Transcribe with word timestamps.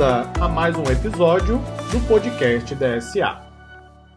Bem-vinda 0.00 0.32
a 0.42 0.48
mais 0.48 0.74
um 0.78 0.84
episódio 0.84 1.58
do 1.92 2.00
podcast 2.08 2.74
DSA. 2.74 3.38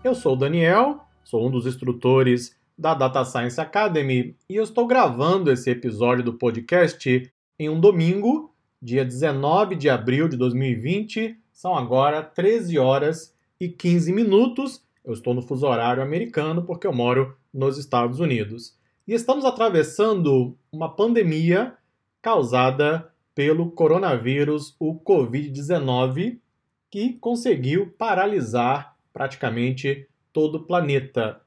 Eu 0.01 0.15
sou 0.15 0.31
o 0.31 0.37
Daniel, 0.37 1.01
sou 1.25 1.45
um 1.45 1.51
dos 1.51 1.65
instrutores 1.65 2.57
da 2.77 2.93
Data 2.93 3.25
Science 3.25 3.59
Academy 3.59 4.33
e 4.49 4.55
eu 4.55 4.63
estou 4.63 4.87
gravando 4.87 5.51
esse 5.51 5.69
episódio 5.69 6.23
do 6.23 6.35
podcast 6.35 7.29
em 7.59 7.67
um 7.67 7.81
domingo, 7.81 8.55
dia 8.81 9.03
19 9.03 9.75
de 9.75 9.89
abril 9.89 10.29
de 10.29 10.37
2020. 10.37 11.37
São 11.51 11.75
agora 11.75 12.23
13 12.23 12.79
horas 12.79 13.35
e 13.59 13.67
15 13.67 14.13
minutos. 14.13 14.81
Eu 15.03 15.11
estou 15.11 15.33
no 15.33 15.41
fuso 15.41 15.67
horário 15.67 16.01
americano 16.01 16.63
porque 16.63 16.87
eu 16.87 16.93
moro 16.93 17.35
nos 17.53 17.77
Estados 17.77 18.21
Unidos. 18.21 18.73
E 19.05 19.13
estamos 19.13 19.43
atravessando 19.43 20.57
uma 20.71 20.87
pandemia 20.87 21.73
causada 22.21 23.11
pelo 23.35 23.71
coronavírus, 23.71 24.75
o 24.79 24.95
Covid-19, 24.95 26.39
que 26.89 27.13
conseguiu 27.13 27.93
paralisar 27.97 28.95
praticamente 29.11 30.07
todo 30.31 30.55
o 30.55 30.63
planeta. 30.63 31.41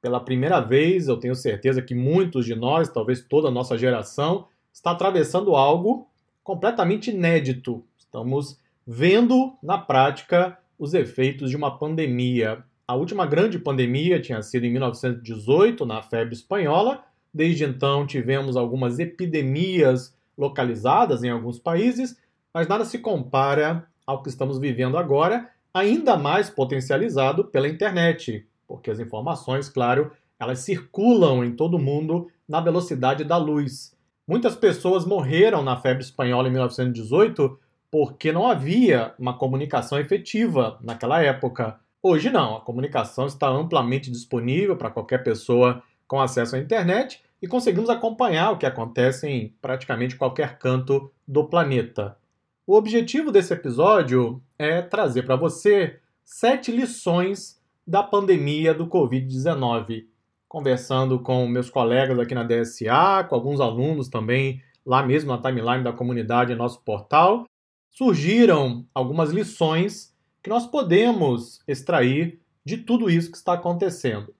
Pela 0.00 0.20
primeira 0.20 0.60
vez, 0.60 1.08
eu 1.08 1.16
tenho 1.16 1.34
certeza 1.34 1.80
que 1.80 1.94
muitos 1.94 2.44
de 2.44 2.54
nós, 2.54 2.88
talvez 2.88 3.22
toda 3.22 3.48
a 3.48 3.52
nossa 3.52 3.78
geração, 3.78 4.46
está 4.72 4.90
atravessando 4.90 5.54
algo 5.54 6.08
completamente 6.42 7.10
inédito. 7.10 7.84
Estamos 7.96 8.58
vendo 8.86 9.54
na 9.62 9.78
prática 9.78 10.58
os 10.78 10.92
efeitos 10.92 11.50
de 11.50 11.56
uma 11.56 11.78
pandemia. 11.78 12.64
A 12.86 12.94
última 12.94 13.24
grande 13.24 13.58
pandemia 13.58 14.20
tinha 14.20 14.42
sido 14.42 14.66
em 14.66 14.72
1918, 14.72 15.86
na 15.86 16.02
febre 16.02 16.34
espanhola. 16.34 17.04
Desde 17.32 17.64
então, 17.64 18.06
tivemos 18.06 18.56
algumas 18.56 18.98
epidemias 18.98 20.14
localizadas 20.36 21.22
em 21.22 21.30
alguns 21.30 21.58
países, 21.58 22.16
mas 22.52 22.68
nada 22.68 22.84
se 22.84 22.98
compara 22.98 23.86
ao 24.06 24.22
que 24.22 24.28
estamos 24.28 24.58
vivendo 24.58 24.98
agora, 24.98 25.48
ainda 25.72 26.16
mais 26.16 26.50
potencializado 26.50 27.44
pela 27.44 27.68
internet, 27.68 28.46
porque 28.66 28.90
as 28.90 28.98
informações, 28.98 29.68
claro, 29.68 30.12
elas 30.38 30.58
circulam 30.60 31.44
em 31.44 31.54
todo 31.54 31.76
o 31.76 31.78
mundo 31.78 32.28
na 32.48 32.60
velocidade 32.60 33.24
da 33.24 33.36
luz. 33.36 33.96
Muitas 34.26 34.54
pessoas 34.54 35.04
morreram 35.04 35.62
na 35.62 35.76
febre 35.76 36.02
espanhola 36.02 36.48
em 36.48 36.52
1918 36.52 37.58
porque 37.90 38.32
não 38.32 38.48
havia 38.48 39.14
uma 39.18 39.36
comunicação 39.36 39.98
efetiva 39.98 40.78
naquela 40.80 41.22
época. 41.22 41.78
Hoje 42.02 42.30
não, 42.30 42.56
a 42.56 42.60
comunicação 42.60 43.26
está 43.26 43.48
amplamente 43.48 44.10
disponível 44.10 44.76
para 44.76 44.90
qualquer 44.90 45.22
pessoa 45.22 45.82
com 46.08 46.20
acesso 46.20 46.56
à 46.56 46.58
internet 46.58 47.22
e 47.42 47.48
conseguimos 47.48 47.90
acompanhar 47.90 48.52
o 48.52 48.56
que 48.56 48.64
acontece 48.64 49.26
em 49.28 49.54
praticamente 49.60 50.14
qualquer 50.14 50.58
canto 50.58 51.12
do 51.26 51.44
planeta. 51.48 52.16
O 52.64 52.76
objetivo 52.76 53.32
desse 53.32 53.52
episódio 53.52 54.40
é 54.56 54.80
trazer 54.80 55.24
para 55.24 55.34
você 55.34 55.98
sete 56.24 56.70
lições 56.70 57.60
da 57.84 58.00
pandemia 58.00 58.72
do 58.72 58.86
Covid-19. 58.86 60.06
Conversando 60.48 61.18
com 61.18 61.48
meus 61.48 61.68
colegas 61.68 62.16
aqui 62.20 62.32
na 62.32 62.44
DSA, 62.44 63.24
com 63.28 63.34
alguns 63.34 63.60
alunos 63.60 64.08
também 64.08 64.62
lá 64.86 65.04
mesmo 65.04 65.32
na 65.32 65.42
timeline 65.42 65.82
da 65.82 65.92
comunidade 65.92 66.54
nosso 66.54 66.80
portal, 66.82 67.44
surgiram 67.90 68.86
algumas 68.94 69.30
lições 69.30 70.14
que 70.42 70.50
nós 70.50 70.66
podemos 70.66 71.60
extrair 71.66 72.40
de 72.64 72.76
tudo 72.78 73.10
isso 73.10 73.30
que 73.30 73.36
está 73.36 73.54
acontecendo. 73.54 74.32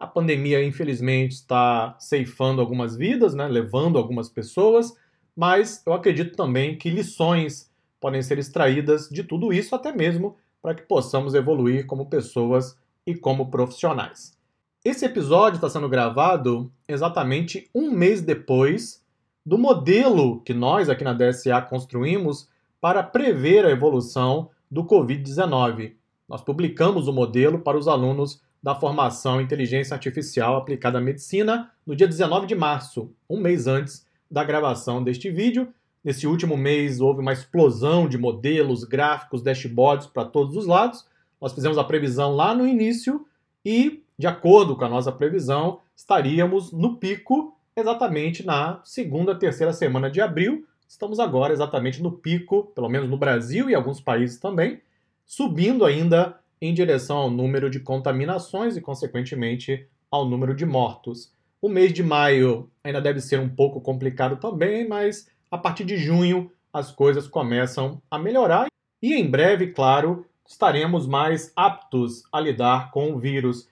A 0.00 0.06
pandemia, 0.06 0.64
infelizmente, 0.64 1.32
está 1.32 1.94
ceifando 1.98 2.62
algumas 2.62 2.96
vidas, 2.96 3.34
né, 3.34 3.46
levando 3.46 3.98
algumas 3.98 4.30
pessoas, 4.30 4.96
mas 5.36 5.82
eu 5.84 5.92
acredito 5.92 6.34
também 6.34 6.78
que 6.78 6.88
lições 6.88 7.70
podem 8.00 8.22
ser 8.22 8.38
extraídas 8.38 9.10
de 9.10 9.22
tudo 9.22 9.52
isso, 9.52 9.74
até 9.74 9.92
mesmo 9.92 10.38
para 10.62 10.74
que 10.74 10.84
possamos 10.84 11.34
evoluir 11.34 11.86
como 11.86 12.06
pessoas 12.06 12.78
e 13.06 13.14
como 13.14 13.50
profissionais. 13.50 14.34
Esse 14.82 15.04
episódio 15.04 15.56
está 15.56 15.68
sendo 15.68 15.86
gravado 15.86 16.72
exatamente 16.88 17.68
um 17.74 17.90
mês 17.90 18.22
depois 18.22 19.04
do 19.44 19.58
modelo 19.58 20.40
que 20.40 20.54
nós 20.54 20.88
aqui 20.88 21.04
na 21.04 21.12
DSA 21.12 21.60
construímos 21.60 22.48
para 22.80 23.02
prever 23.02 23.66
a 23.66 23.70
evolução 23.70 24.48
do 24.70 24.82
Covid-19. 24.82 25.92
Nós 26.26 26.40
publicamos 26.40 27.06
o 27.06 27.12
modelo 27.12 27.58
para 27.58 27.76
os 27.76 27.86
alunos 27.86 28.40
da 28.62 28.74
formação 28.74 29.40
Inteligência 29.40 29.94
Artificial 29.94 30.56
aplicada 30.56 30.98
à 30.98 31.00
Medicina 31.00 31.70
no 31.86 31.96
dia 31.96 32.06
19 32.06 32.46
de 32.46 32.54
março, 32.54 33.12
um 33.28 33.40
mês 33.40 33.66
antes 33.66 34.06
da 34.30 34.44
gravação 34.44 35.02
deste 35.02 35.30
vídeo. 35.30 35.68
Nesse 36.04 36.26
último 36.26 36.56
mês 36.56 37.00
houve 37.00 37.20
uma 37.20 37.32
explosão 37.32 38.08
de 38.08 38.18
modelos, 38.18 38.84
gráficos, 38.84 39.42
dashboards 39.42 40.06
para 40.06 40.24
todos 40.24 40.56
os 40.56 40.66
lados. 40.66 41.06
Nós 41.40 41.52
fizemos 41.52 41.78
a 41.78 41.84
previsão 41.84 42.34
lá 42.34 42.54
no 42.54 42.66
início 42.66 43.26
e, 43.64 44.02
de 44.18 44.26
acordo 44.26 44.76
com 44.76 44.84
a 44.84 44.88
nossa 44.88 45.12
previsão, 45.12 45.80
estaríamos 45.96 46.72
no 46.72 46.96
pico 46.96 47.56
exatamente 47.76 48.44
na 48.44 48.80
segunda, 48.84 49.34
terceira 49.34 49.72
semana 49.72 50.10
de 50.10 50.20
abril, 50.20 50.66
estamos 50.88 51.20
agora 51.20 51.52
exatamente 51.52 52.02
no 52.02 52.12
pico, 52.12 52.64
pelo 52.74 52.88
menos 52.88 53.08
no 53.08 53.16
Brasil 53.16 53.70
e 53.70 53.74
alguns 53.74 54.00
países 54.00 54.38
também, 54.38 54.80
subindo 55.24 55.84
ainda 55.84 56.39
em 56.60 56.74
direção 56.74 57.16
ao 57.16 57.30
número 57.30 57.70
de 57.70 57.80
contaminações 57.80 58.76
e, 58.76 58.80
consequentemente, 58.80 59.86
ao 60.10 60.24
número 60.28 60.54
de 60.54 60.66
mortos. 60.66 61.32
O 61.60 61.68
mês 61.68 61.92
de 61.92 62.02
maio 62.02 62.70
ainda 62.82 63.00
deve 63.00 63.20
ser 63.20 63.38
um 63.38 63.48
pouco 63.48 63.80
complicado 63.80 64.36
também, 64.36 64.86
mas 64.86 65.28
a 65.50 65.58
partir 65.58 65.84
de 65.84 65.96
junho 65.96 66.50
as 66.72 66.90
coisas 66.90 67.26
começam 67.26 68.00
a 68.10 68.18
melhorar 68.18 68.66
e 69.02 69.14
em 69.14 69.28
breve, 69.28 69.68
claro, 69.68 70.26
estaremos 70.46 71.06
mais 71.06 71.52
aptos 71.56 72.22
a 72.32 72.40
lidar 72.40 72.90
com 72.90 73.12
o 73.12 73.18
vírus. 73.18 73.68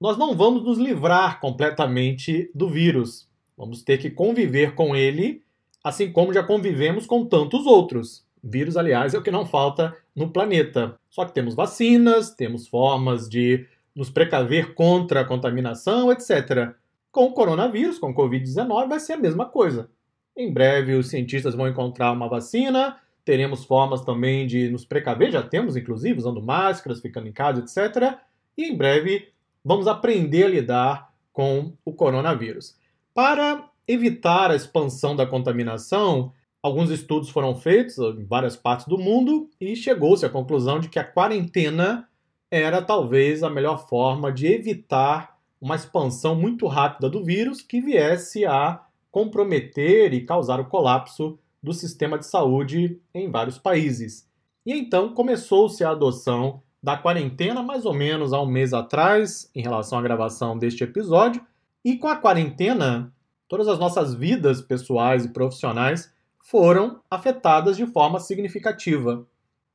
Nós 0.00 0.16
não 0.16 0.36
vamos 0.36 0.64
nos 0.64 0.78
livrar 0.78 1.40
completamente 1.40 2.50
do 2.54 2.68
vírus. 2.68 3.28
Vamos 3.56 3.82
ter 3.82 3.98
que 3.98 4.10
conviver 4.10 4.74
com 4.74 4.96
ele 4.96 5.42
assim 5.82 6.12
como 6.12 6.32
já 6.32 6.42
convivemos 6.42 7.06
com 7.06 7.24
tantos 7.24 7.66
outros. 7.66 8.24
Vírus, 8.42 8.76
aliás, 8.76 9.14
é 9.14 9.18
o 9.18 9.22
que 9.22 9.30
não 9.30 9.46
falta 9.46 9.96
no 10.14 10.30
planeta. 10.30 10.98
Só 11.08 11.24
que 11.24 11.32
temos 11.32 11.54
vacinas, 11.54 12.34
temos 12.34 12.66
formas 12.66 13.28
de 13.28 13.66
nos 13.94 14.10
precaver 14.10 14.74
contra 14.74 15.20
a 15.20 15.24
contaminação, 15.24 16.10
etc. 16.10 16.74
Com 17.10 17.26
o 17.26 17.32
coronavírus, 17.32 17.98
com 17.98 18.10
o 18.10 18.14
Covid-19, 18.14 18.88
vai 18.88 18.98
ser 18.98 19.14
a 19.14 19.18
mesma 19.18 19.44
coisa. 19.44 19.88
Em 20.36 20.52
breve, 20.52 20.94
os 20.94 21.08
cientistas 21.08 21.54
vão 21.54 21.68
encontrar 21.68 22.10
uma 22.10 22.28
vacina, 22.28 22.96
teremos 23.24 23.64
formas 23.64 24.00
também 24.00 24.46
de 24.46 24.70
nos 24.70 24.84
precaver, 24.84 25.30
já 25.30 25.42
temos, 25.42 25.76
inclusive, 25.76 26.18
usando 26.18 26.42
máscaras, 26.42 27.00
ficando 27.00 27.28
em 27.28 27.32
casa, 27.32 27.60
etc. 27.60 28.18
E 28.56 28.64
em 28.64 28.76
breve, 28.76 29.28
vamos 29.64 29.86
aprender 29.86 30.44
a 30.44 30.48
lidar 30.48 31.12
com 31.32 31.72
o 31.84 31.92
coronavírus. 31.92 32.76
Para 33.14 33.68
evitar 33.86 34.50
a 34.50 34.56
expansão 34.56 35.14
da 35.14 35.26
contaminação, 35.26 36.32
alguns 36.62 36.90
estudos 36.90 37.28
foram 37.28 37.56
feitos 37.56 37.98
em 37.98 38.24
várias 38.24 38.56
partes 38.56 38.86
do 38.86 38.96
mundo 38.96 39.50
e 39.60 39.74
chegou-se 39.74 40.24
à 40.24 40.28
conclusão 40.28 40.78
de 40.78 40.88
que 40.88 40.98
a 40.98 41.04
quarentena 41.04 42.08
era 42.50 42.80
talvez 42.80 43.42
a 43.42 43.50
melhor 43.50 43.88
forma 43.88 44.30
de 44.30 44.46
evitar 44.46 45.38
uma 45.60 45.74
expansão 45.74 46.34
muito 46.34 46.66
rápida 46.66 47.10
do 47.10 47.24
vírus 47.24 47.60
que 47.62 47.80
viesse 47.80 48.44
a 48.44 48.84
comprometer 49.10 50.12
e 50.14 50.24
causar 50.24 50.60
o 50.60 50.66
colapso 50.66 51.38
do 51.62 51.72
sistema 51.72 52.18
de 52.18 52.26
saúde 52.26 53.00
em 53.14 53.30
vários 53.30 53.58
países. 53.58 54.28
E 54.66 54.72
então 54.72 55.14
começou-se 55.14 55.82
a 55.82 55.90
adoção 55.90 56.62
da 56.82 56.96
quarentena 56.96 57.62
mais 57.62 57.84
ou 57.84 57.94
menos 57.94 58.32
há 58.32 58.40
um 58.40 58.46
mês 58.46 58.72
atrás, 58.72 59.50
em 59.54 59.62
relação 59.62 59.98
à 59.98 60.02
gravação 60.02 60.58
deste 60.58 60.82
episódio. 60.82 61.40
E 61.84 61.96
com 61.96 62.08
a 62.08 62.16
quarentena, 62.16 63.12
todas 63.48 63.68
as 63.68 63.78
nossas 63.78 64.14
vidas 64.14 64.60
pessoais 64.60 65.24
e 65.24 65.28
profissionais 65.28 66.11
foram 66.42 67.00
afetadas 67.10 67.76
de 67.76 67.86
forma 67.86 68.20
significativa. 68.20 69.26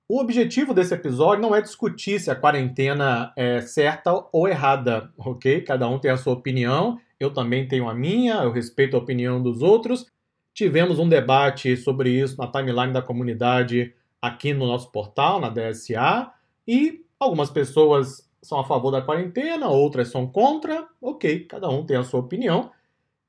O 0.09 0.21
objetivo 0.21 0.73
desse 0.73 0.93
episódio 0.93 1.41
não 1.41 1.55
é 1.55 1.61
discutir 1.61 2.19
se 2.19 2.29
a 2.29 2.35
quarentena 2.35 3.33
é 3.35 3.59
certa 3.61 4.25
ou 4.31 4.47
errada, 4.47 5.11
ok? 5.17 5.61
Cada 5.61 5.87
um 5.87 5.99
tem 5.99 6.11
a 6.11 6.17
sua 6.17 6.33
opinião, 6.33 6.99
eu 7.19 7.33
também 7.33 7.67
tenho 7.67 7.89
a 7.89 7.95
minha, 7.95 8.35
eu 8.35 8.51
respeito 8.51 8.95
a 8.95 8.99
opinião 8.99 9.41
dos 9.41 9.61
outros. 9.61 10.05
Tivemos 10.53 10.99
um 10.99 11.09
debate 11.09 11.75
sobre 11.75 12.09
isso 12.09 12.37
na 12.37 12.47
timeline 12.47 12.93
da 12.93 13.01
comunidade 13.01 13.93
aqui 14.21 14.53
no 14.53 14.65
nosso 14.65 14.91
portal, 14.91 15.39
na 15.39 15.49
DSA, 15.49 16.31
e 16.67 17.03
algumas 17.19 17.49
pessoas 17.49 18.27
são 18.41 18.59
a 18.59 18.63
favor 18.63 18.91
da 18.91 19.01
quarentena, 19.01 19.67
outras 19.67 20.09
são 20.09 20.25
contra, 20.25 20.87
ok, 21.01 21.41
cada 21.45 21.69
um 21.69 21.85
tem 21.85 21.97
a 21.97 22.03
sua 22.03 22.21
opinião. 22.21 22.71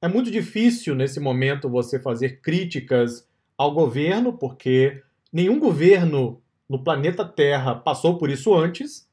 É 0.00 0.06
muito 0.06 0.30
difícil 0.30 0.94
nesse 0.94 1.18
momento 1.18 1.68
você 1.68 1.98
fazer 1.98 2.40
críticas 2.40 3.27
ao 3.58 3.72
governo, 3.74 4.32
porque 4.32 5.02
nenhum 5.32 5.58
governo 5.58 6.40
no 6.68 6.82
planeta 6.82 7.24
Terra 7.24 7.74
passou 7.74 8.16
por 8.16 8.30
isso 8.30 8.54
antes. 8.54 9.08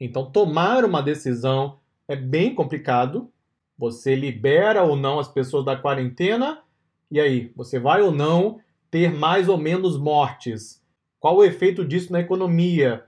Então, 0.00 0.30
tomar 0.30 0.84
uma 0.84 1.00
decisão 1.00 1.78
é 2.08 2.16
bem 2.16 2.52
complicado. 2.54 3.30
Você 3.78 4.16
libera 4.16 4.82
ou 4.82 4.96
não 4.96 5.20
as 5.20 5.28
pessoas 5.28 5.64
da 5.64 5.76
quarentena, 5.76 6.62
e 7.10 7.20
aí, 7.20 7.52
você 7.54 7.78
vai 7.78 8.02
ou 8.02 8.10
não 8.10 8.60
ter 8.90 9.12
mais 9.12 9.48
ou 9.48 9.56
menos 9.56 9.96
mortes? 9.96 10.82
Qual 11.20 11.36
o 11.36 11.44
efeito 11.44 11.84
disso 11.84 12.12
na 12.12 12.20
economia? 12.20 13.04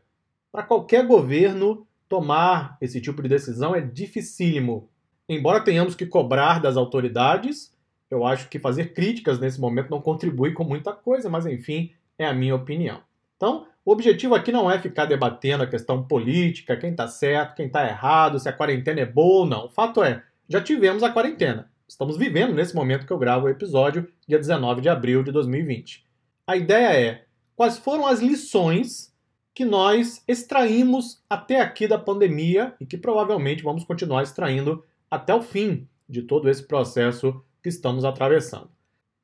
Para 0.52 0.62
qualquer 0.62 1.06
governo, 1.06 1.86
tomar 2.08 2.76
esse 2.80 3.00
tipo 3.00 3.22
de 3.22 3.28
decisão 3.28 3.74
é 3.74 3.80
dificílimo. 3.80 4.88
Embora 5.28 5.60
tenhamos 5.60 5.94
que 5.94 6.06
cobrar 6.06 6.60
das 6.60 6.76
autoridades, 6.76 7.75
eu 8.10 8.24
acho 8.24 8.48
que 8.48 8.58
fazer 8.58 8.94
críticas 8.94 9.38
nesse 9.38 9.60
momento 9.60 9.90
não 9.90 10.00
contribui 10.00 10.52
com 10.52 10.64
muita 10.64 10.92
coisa, 10.92 11.28
mas 11.28 11.46
enfim, 11.46 11.92
é 12.18 12.26
a 12.26 12.32
minha 12.32 12.54
opinião. 12.54 13.00
Então, 13.36 13.66
o 13.84 13.92
objetivo 13.92 14.34
aqui 14.34 14.50
não 14.50 14.70
é 14.70 14.78
ficar 14.78 15.04
debatendo 15.04 15.62
a 15.62 15.66
questão 15.66 16.02
política, 16.02 16.76
quem 16.76 16.90
está 16.90 17.06
certo, 17.06 17.54
quem 17.54 17.66
está 17.66 17.86
errado, 17.86 18.38
se 18.38 18.48
a 18.48 18.52
quarentena 18.52 19.00
é 19.00 19.06
boa 19.06 19.40
ou 19.40 19.46
não. 19.46 19.66
O 19.66 19.68
fato 19.68 20.02
é, 20.02 20.22
já 20.48 20.60
tivemos 20.60 21.02
a 21.02 21.10
quarentena. 21.10 21.70
Estamos 21.88 22.16
vivendo 22.16 22.52
nesse 22.52 22.74
momento 22.74 23.06
que 23.06 23.12
eu 23.12 23.18
gravo 23.18 23.46
o 23.46 23.48
episódio, 23.48 24.08
dia 24.26 24.38
19 24.38 24.80
de 24.80 24.88
abril 24.88 25.22
de 25.22 25.30
2020. 25.30 26.04
A 26.46 26.56
ideia 26.56 26.98
é 26.98 27.24
quais 27.54 27.78
foram 27.78 28.06
as 28.06 28.20
lições 28.20 29.14
que 29.54 29.64
nós 29.64 30.22
extraímos 30.26 31.22
até 31.30 31.60
aqui 31.60 31.86
da 31.86 31.98
pandemia 31.98 32.74
e 32.80 32.86
que 32.86 32.98
provavelmente 32.98 33.62
vamos 33.62 33.84
continuar 33.84 34.22
extraindo 34.22 34.84
até 35.10 35.34
o 35.34 35.42
fim 35.42 35.88
de 36.08 36.22
todo 36.22 36.50
esse 36.50 36.62
processo 36.62 37.42
que 37.66 37.70
estamos 37.70 38.04
atravessando. 38.04 38.70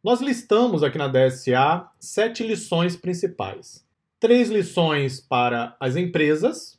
Nós 0.02 0.20
listamos 0.20 0.82
aqui 0.82 0.98
na 0.98 1.06
DSA 1.06 1.88
sete 2.00 2.42
lições 2.42 2.96
principais. 2.96 3.86
Três 4.18 4.50
lições 4.50 5.20
para 5.20 5.76
as 5.78 5.94
empresas, 5.94 6.76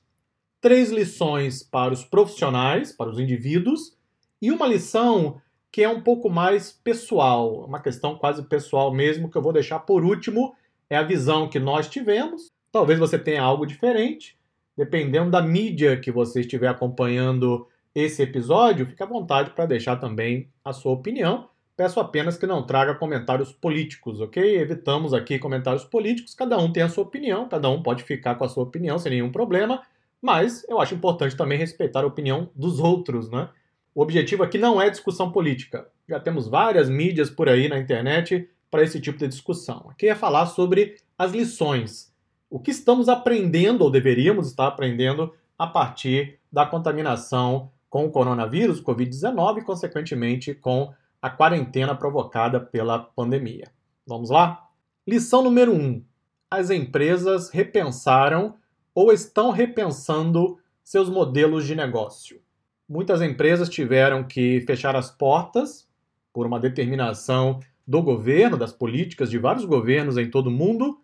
três 0.60 0.92
lições 0.92 1.64
para 1.64 1.94
os 1.94 2.04
profissionais, 2.04 2.92
para 2.92 3.10
os 3.10 3.18
indivíduos, 3.18 3.98
e 4.42 4.52
uma 4.52 4.68
lição 4.68 5.42
que 5.72 5.82
é 5.82 5.88
um 5.88 6.02
pouco 6.02 6.30
mais 6.30 6.74
pessoal, 6.74 7.64
uma 7.64 7.80
questão 7.80 8.18
quase 8.18 8.44
pessoal 8.44 8.94
mesmo, 8.94 9.32
que 9.32 9.38
eu 9.38 9.42
vou 9.42 9.54
deixar 9.54 9.80
por 9.80 10.04
último, 10.04 10.54
é 10.90 10.98
a 10.98 11.04
visão 11.04 11.48
que 11.48 11.60
nós 11.60 11.88
tivemos. 11.88 12.48
Talvez 12.74 13.00
você 13.00 13.18
tenha 13.18 13.42
algo 13.42 13.66
diferente, 13.66 14.38
dependendo 14.76 15.32
da 15.32 15.42
mídia 15.42 15.98
que 15.98 16.12
você 16.12 16.42
estiver 16.42 16.68
acompanhando 16.68 17.66
esse 17.96 18.22
episódio, 18.22 18.86
fique 18.86 19.02
à 19.02 19.06
vontade 19.06 19.52
para 19.52 19.66
deixar 19.66 19.96
também 19.96 20.50
a 20.66 20.74
sua 20.74 20.92
opinião. 20.92 21.53
Peço 21.76 22.00
apenas 22.00 22.38
que 22.38 22.46
não 22.46 22.62
traga 22.64 22.94
comentários 22.94 23.52
políticos, 23.52 24.22
ok? 24.22 24.58
Evitamos 24.58 25.14
aqui 25.14 25.40
comentários 25.40 25.84
políticos, 25.84 26.36
cada 26.36 26.58
um 26.58 26.72
tem 26.72 26.84
a 26.84 26.90
sua 26.90 27.04
opinião, 27.04 27.50
cada 27.50 27.68
um 27.68 27.82
pode 27.82 28.04
ficar 28.04 28.36
com 28.36 28.44
a 28.44 28.50
sua 28.50 28.64
opinião 28.64 29.00
sem 29.00 29.12
nenhum 29.12 29.32
problema, 29.32 29.82
mas 30.22 30.64
eu 30.70 30.80
acho 30.80 30.94
importante 30.94 31.36
também 31.36 31.58
respeitar 31.58 32.04
a 32.04 32.08
opinião 32.08 32.50
dos 32.56 32.80
outros, 32.80 33.30
né? 33.30 33.50
O 33.96 34.02
objetivo 34.02 34.44
aqui 34.44 34.58
não 34.58 34.82
é 34.82 34.90
discussão 34.90 35.32
política. 35.32 35.88
Já 36.08 36.20
temos 36.20 36.48
várias 36.48 36.90
mídias 36.90 37.30
por 37.30 37.50
aí 37.50 37.68
na 37.68 37.80
internet 37.80 38.50
para 38.70 38.84
esse 38.84 39.00
tipo 39.00 39.20
de 39.20 39.28
discussão. 39.28 39.88
Aqui 39.90 40.08
é 40.08 40.16
falar 40.16 40.48
sobre 40.48 40.96
as 41.18 41.32
lições. 41.32 42.12
O 42.50 42.60
que 42.60 42.72
estamos 42.72 43.10
aprendendo, 43.10 43.84
ou 43.84 43.92
deveríamos 43.92 44.48
estar 44.48 44.68
aprendendo, 44.68 45.34
a 45.58 45.68
partir 45.68 46.40
da 46.52 46.66
contaminação 46.66 47.72
com 47.90 48.06
o 48.06 48.12
coronavírus, 48.12 48.82
Covid-19, 48.82 49.60
e, 49.60 49.64
consequentemente, 49.64 50.54
com 50.56 50.92
a 51.24 51.30
quarentena 51.32 51.96
provocada 51.96 52.60
pela 52.60 53.00
pandemia. 53.00 53.72
Vamos 54.06 54.30
lá? 54.30 54.70
Lição 55.08 55.42
número 55.42 55.74
1. 55.74 55.76
Um, 55.76 56.06
as 56.52 56.70
empresas 56.70 57.50
repensaram 57.50 58.58
ou 58.94 59.12
estão 59.12 59.50
repensando 59.50 60.60
seus 60.84 61.10
modelos 61.10 61.66
de 61.66 61.74
negócio 61.74 62.44
muitas 62.88 63.22
empresas 63.22 63.70
tiveram 63.70 64.24
que 64.24 64.62
fechar 64.62 64.96
as 64.96 65.10
portas 65.10 65.88
por 66.32 66.46
uma 66.46 66.60
determinação 66.60 67.60
do 67.88 68.02
governo, 68.02 68.58
das 68.58 68.72
políticas 68.72 69.30
de 69.30 69.38
vários 69.38 69.66
governos 69.66 70.18
em 70.18 70.30
todo 70.30 70.48
o 70.48 70.52
mundo. 70.52 71.00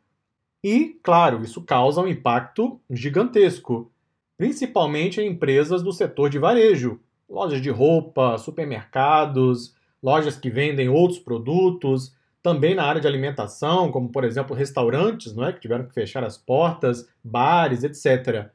E, 0.63 1.00
claro, 1.04 1.42
isso 1.44 1.63
causa 1.63 2.01
um 2.01 2.07
impacto 2.07 2.80
gigantesco, 2.89 3.92
principalmente 4.38 5.19
em 5.19 5.30
empresas 5.30 5.81
do 5.81 5.92
setor 5.92 6.30
de 6.30 6.39
varejo, 6.39 7.00
lojas 7.27 7.62
de 7.62 7.69
roupa, 7.69 8.38
supermercados, 8.38 9.75
lojas 10.01 10.38
que 10.38 10.50
vendem 10.50 10.90
outros 10.90 11.19
produtos, 11.19 12.16
também 12.42 12.74
na 12.74 12.84
área 12.84 13.01
de 13.01 13.07
alimentação, 13.07 13.92
como 13.92 14.10
por 14.10 14.24
exemplo 14.24 14.56
restaurantes, 14.56 15.36
não 15.36 15.46
é, 15.46 15.54
que 15.54 15.60
tiveram 15.60 15.86
que 15.86 15.94
fechar 15.94 16.24
as 16.24 16.38
portas, 16.38 17.07
bares, 17.24 17.84
etc. 17.84 18.50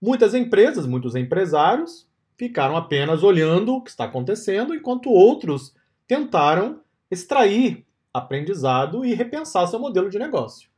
Muitas 0.00 0.34
empresas, 0.34 0.86
muitos 0.86 1.14
empresários 1.14 2.08
ficaram 2.36 2.76
apenas 2.76 3.22
olhando 3.22 3.74
o 3.74 3.82
que 3.82 3.90
está 3.90 4.04
acontecendo, 4.04 4.74
enquanto 4.74 5.10
outros 5.10 5.74
tentaram 6.06 6.80
extrair 7.10 7.84
aprendizado 8.12 9.04
e 9.04 9.12
repensar 9.12 9.66
seu 9.66 9.78
modelo 9.78 10.08
de 10.08 10.18
negócio. 10.18 10.68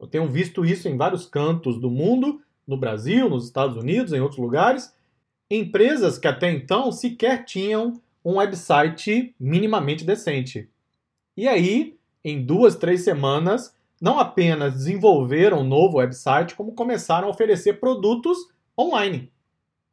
Eu 0.00 0.06
tenho 0.06 0.28
visto 0.28 0.64
isso 0.64 0.88
em 0.88 0.96
vários 0.96 1.26
cantos 1.26 1.78
do 1.78 1.90
mundo, 1.90 2.40
no 2.66 2.76
Brasil, 2.76 3.28
nos 3.28 3.44
Estados 3.44 3.76
Unidos, 3.76 4.12
em 4.12 4.20
outros 4.20 4.40
lugares, 4.40 4.94
empresas 5.50 6.18
que 6.18 6.28
até 6.28 6.50
então 6.50 6.92
sequer 6.92 7.44
tinham 7.44 8.00
um 8.28 8.36
website 8.36 9.34
minimamente 9.40 10.04
decente. 10.04 10.68
E 11.34 11.48
aí, 11.48 11.96
em 12.22 12.44
duas, 12.44 12.76
três 12.76 13.02
semanas, 13.02 13.74
não 13.98 14.20
apenas 14.20 14.74
desenvolveram 14.74 15.60
um 15.60 15.64
novo 15.64 15.96
website, 15.96 16.54
como 16.54 16.74
começaram 16.74 17.26
a 17.26 17.30
oferecer 17.30 17.80
produtos 17.80 18.36
online. 18.78 19.32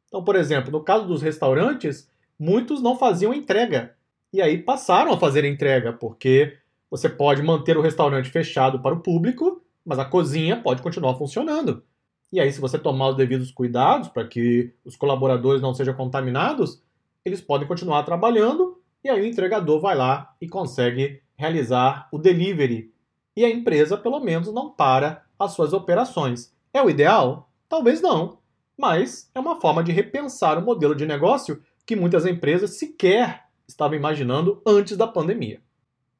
Então, 0.06 0.22
por 0.22 0.36
exemplo, 0.36 0.70
no 0.70 0.84
caso 0.84 1.06
dos 1.06 1.22
restaurantes, 1.22 2.10
muitos 2.38 2.82
não 2.82 2.98
faziam 2.98 3.32
entrega. 3.32 3.96
E 4.30 4.42
aí 4.42 4.58
passaram 4.58 5.14
a 5.14 5.18
fazer 5.18 5.46
entrega, 5.46 5.94
porque 5.94 6.58
você 6.90 7.08
pode 7.08 7.42
manter 7.42 7.78
o 7.78 7.82
restaurante 7.82 8.28
fechado 8.28 8.82
para 8.82 8.94
o 8.94 9.00
público, 9.00 9.62
mas 9.82 9.98
a 9.98 10.04
cozinha 10.04 10.60
pode 10.60 10.82
continuar 10.82 11.14
funcionando. 11.14 11.82
E 12.30 12.38
aí, 12.38 12.52
se 12.52 12.60
você 12.60 12.78
tomar 12.78 13.08
os 13.08 13.16
devidos 13.16 13.50
cuidados 13.50 14.08
para 14.08 14.26
que 14.26 14.74
os 14.84 14.94
colaboradores 14.94 15.62
não 15.62 15.72
sejam 15.72 15.94
contaminados, 15.94 16.82
eles 17.26 17.40
podem 17.40 17.68
continuar 17.68 18.02
trabalhando 18.04 18.80
e 19.04 19.10
aí 19.10 19.20
o 19.20 19.26
entregador 19.26 19.80
vai 19.80 19.96
lá 19.96 20.34
e 20.40 20.48
consegue 20.48 21.20
realizar 21.36 22.08
o 22.12 22.18
delivery. 22.18 22.92
E 23.36 23.44
a 23.44 23.50
empresa, 23.50 23.98
pelo 23.98 24.20
menos, 24.20 24.52
não 24.52 24.70
para 24.70 25.24
as 25.38 25.52
suas 25.52 25.72
operações. 25.72 26.54
É 26.72 26.82
o 26.82 26.88
ideal? 26.88 27.50
Talvez 27.68 28.00
não 28.00 28.38
mas 28.76 29.30
é 29.34 29.40
uma 29.40 29.60
forma 29.60 29.82
de 29.82 29.90
repensar 29.90 30.58
o 30.58 30.62
modelo 30.62 30.94
de 30.94 31.06
negócio 31.06 31.60
que 31.86 31.96
muitas 31.96 32.26
empresas 32.26 32.78
sequer 32.78 33.44
estavam 33.66 33.96
imaginando 33.96 34.60
antes 34.66 34.96
da 34.96 35.06
pandemia. 35.06 35.60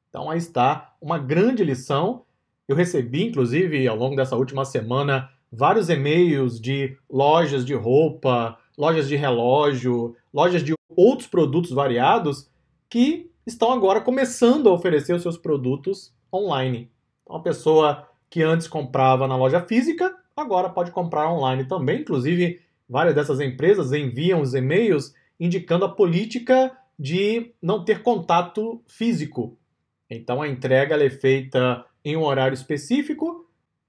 Então 0.09 0.29
aí 0.29 0.37
está 0.37 0.95
uma 0.99 1.19
grande 1.19 1.63
lição. 1.63 2.23
Eu 2.67 2.75
recebi, 2.75 3.23
inclusive, 3.23 3.87
ao 3.87 3.95
longo 3.95 4.15
dessa 4.15 4.35
última 4.35 4.65
semana, 4.65 5.29
vários 5.51 5.89
e-mails 5.89 6.59
de 6.59 6.97
lojas 7.09 7.65
de 7.65 7.73
roupa, 7.73 8.57
lojas 8.77 9.07
de 9.07 9.15
relógio, 9.15 10.15
lojas 10.33 10.63
de 10.63 10.73
outros 10.95 11.27
produtos 11.27 11.71
variados 11.71 12.49
que 12.89 13.31
estão 13.45 13.71
agora 13.71 14.01
começando 14.01 14.69
a 14.69 14.73
oferecer 14.73 15.13
os 15.13 15.21
seus 15.21 15.37
produtos 15.37 16.13
online. 16.31 16.91
Então, 17.23 17.35
a 17.35 17.41
pessoa 17.41 18.07
que 18.29 18.43
antes 18.43 18.67
comprava 18.67 19.27
na 19.27 19.35
loja 19.35 19.61
física 19.61 20.15
agora 20.35 20.69
pode 20.69 20.91
comprar 20.91 21.31
online 21.31 21.65
também. 21.65 22.01
Inclusive, 22.01 22.61
várias 22.87 23.15
dessas 23.15 23.39
empresas 23.39 23.91
enviam 23.91 24.41
os 24.41 24.53
e-mails 24.53 25.13
indicando 25.39 25.85
a 25.85 25.89
política 25.89 26.71
de 26.97 27.53
não 27.61 27.83
ter 27.83 28.01
contato 28.01 28.81
físico. 28.87 29.57
Então 30.09 30.41
a 30.41 30.47
entrega 30.47 30.95
é 31.03 31.09
feita 31.09 31.85
em 32.03 32.15
um 32.15 32.23
horário 32.23 32.55
específico, 32.55 33.45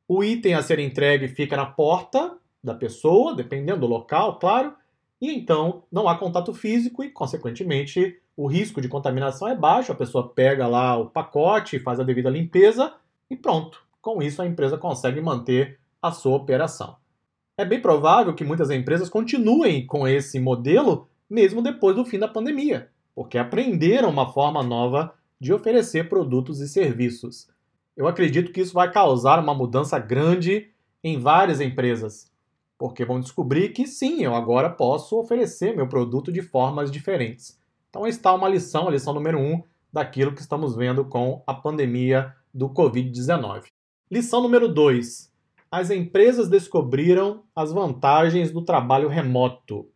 o 0.06 0.24
item 0.24 0.54
a 0.54 0.62
ser 0.62 0.78
entregue 0.78 1.28
fica 1.28 1.56
na 1.56 1.66
porta 1.66 2.36
da 2.62 2.74
pessoa, 2.74 3.34
dependendo 3.34 3.80
do 3.80 3.86
local, 3.86 4.38
claro, 4.38 4.74
e 5.20 5.32
então 5.32 5.82
não 5.90 6.08
há 6.08 6.16
contato 6.16 6.52
físico 6.54 7.02
e, 7.02 7.10
consequentemente, 7.10 8.20
o 8.36 8.46
risco 8.46 8.80
de 8.80 8.88
contaminação 8.88 9.48
é 9.48 9.54
baixo. 9.54 9.90
A 9.90 9.96
pessoa 9.96 10.28
pega 10.28 10.66
lá 10.66 10.96
o 10.96 11.10
pacote, 11.10 11.80
faz 11.80 11.98
a 11.98 12.04
devida 12.04 12.30
limpeza 12.30 12.94
e 13.28 13.36
pronto. 13.36 13.82
Com 14.00 14.22
isso, 14.22 14.40
a 14.40 14.46
empresa 14.46 14.78
consegue 14.78 15.20
manter 15.20 15.78
a 16.00 16.12
sua 16.12 16.36
operação. 16.36 16.96
É 17.56 17.64
bem 17.64 17.80
provável 17.80 18.32
que 18.34 18.44
muitas 18.44 18.70
empresas 18.70 19.08
continuem 19.08 19.84
com 19.84 20.06
esse 20.06 20.38
modelo 20.38 21.08
mesmo 21.28 21.60
depois 21.60 21.96
do 21.96 22.04
fim 22.04 22.18
da 22.18 22.28
pandemia, 22.28 22.88
porque 23.14 23.36
aprenderam 23.36 24.08
uma 24.08 24.32
forma 24.32 24.62
nova 24.62 25.12
de 25.40 25.52
oferecer 25.52 26.08
produtos 26.08 26.60
e 26.60 26.68
serviços. 26.68 27.48
Eu 27.96 28.06
acredito 28.06 28.52
que 28.52 28.60
isso 28.60 28.72
vai 28.72 28.90
causar 28.90 29.40
uma 29.40 29.52
mudança 29.52 29.98
grande 29.98 30.70
em 31.02 31.18
várias 31.18 31.60
empresas, 31.60 32.27
porque 32.78 33.04
vão 33.04 33.20
descobrir 33.20 33.70
que 33.70 33.86
sim, 33.86 34.22
eu 34.22 34.34
agora 34.34 34.70
posso 34.70 35.18
oferecer 35.18 35.76
meu 35.76 35.88
produto 35.88 36.32
de 36.32 36.40
formas 36.40 36.90
diferentes. 36.90 37.58
Então 37.90 38.06
está 38.06 38.32
uma 38.32 38.48
lição, 38.48 38.86
a 38.86 38.90
lição 38.90 39.12
número 39.12 39.38
um 39.38 39.62
daquilo 39.92 40.32
que 40.32 40.40
estamos 40.40 40.76
vendo 40.76 41.04
com 41.04 41.42
a 41.46 41.52
pandemia 41.52 42.32
do 42.54 42.70
Covid-19. 42.70 43.64
Lição 44.10 44.40
número 44.40 44.68
2 44.68 45.28
as 45.70 45.90
empresas 45.90 46.48
descobriram 46.48 47.42
as 47.54 47.72
vantagens 47.72 48.50
do 48.50 48.62
trabalho 48.62 49.08
remoto. 49.08 49.86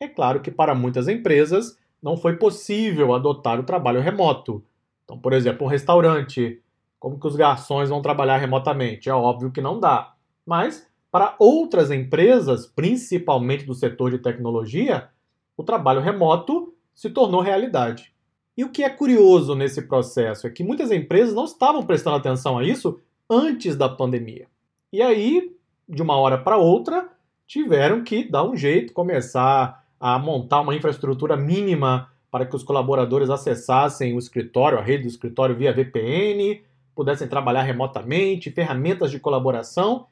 É 0.00 0.06
claro 0.06 0.42
que 0.42 0.50
para 0.50 0.74
muitas 0.74 1.08
empresas 1.08 1.78
não 2.02 2.16
foi 2.16 2.36
possível 2.36 3.14
adotar 3.14 3.58
o 3.58 3.64
trabalho 3.64 4.00
remoto. 4.00 4.62
Então, 5.04 5.18
por 5.18 5.32
exemplo, 5.32 5.66
um 5.66 5.70
restaurante 5.70 6.62
Como 6.98 7.20
que 7.20 7.26
os 7.26 7.36
garçons 7.36 7.88
vão 7.88 8.02
trabalhar 8.02 8.38
remotamente? 8.38 9.08
É 9.08 9.14
óbvio 9.14 9.52
que 9.52 9.60
não 9.60 9.78
dá. 9.78 10.14
Mas 10.44 10.86
para 11.16 11.34
outras 11.38 11.90
empresas, 11.90 12.66
principalmente 12.66 13.64
do 13.64 13.72
setor 13.72 14.10
de 14.10 14.18
tecnologia, 14.18 15.08
o 15.56 15.64
trabalho 15.64 16.02
remoto 16.02 16.74
se 16.94 17.08
tornou 17.08 17.40
realidade. 17.40 18.12
E 18.54 18.62
o 18.62 18.68
que 18.68 18.84
é 18.84 18.90
curioso 18.90 19.54
nesse 19.54 19.80
processo 19.80 20.46
é 20.46 20.50
que 20.50 20.62
muitas 20.62 20.92
empresas 20.92 21.34
não 21.34 21.46
estavam 21.46 21.82
prestando 21.86 22.16
atenção 22.16 22.58
a 22.58 22.64
isso 22.64 23.00
antes 23.30 23.76
da 23.76 23.88
pandemia. 23.88 24.46
E 24.92 25.00
aí, 25.00 25.56
de 25.88 26.02
uma 26.02 26.18
hora 26.18 26.36
para 26.36 26.58
outra, 26.58 27.08
tiveram 27.46 28.04
que 28.04 28.30
dar 28.30 28.44
um 28.44 28.54
jeito, 28.54 28.92
começar 28.92 29.86
a 29.98 30.18
montar 30.18 30.60
uma 30.60 30.76
infraestrutura 30.76 31.34
mínima 31.34 32.10
para 32.30 32.44
que 32.44 32.54
os 32.54 32.62
colaboradores 32.62 33.30
acessassem 33.30 34.14
o 34.14 34.18
escritório, 34.18 34.76
a 34.78 34.82
rede 34.82 35.04
do 35.04 35.08
escritório 35.08 35.56
via 35.56 35.72
VPN, 35.72 36.62
pudessem 36.94 37.26
trabalhar 37.26 37.62
remotamente, 37.62 38.50
ferramentas 38.50 39.10
de 39.10 39.18
colaboração 39.18 40.06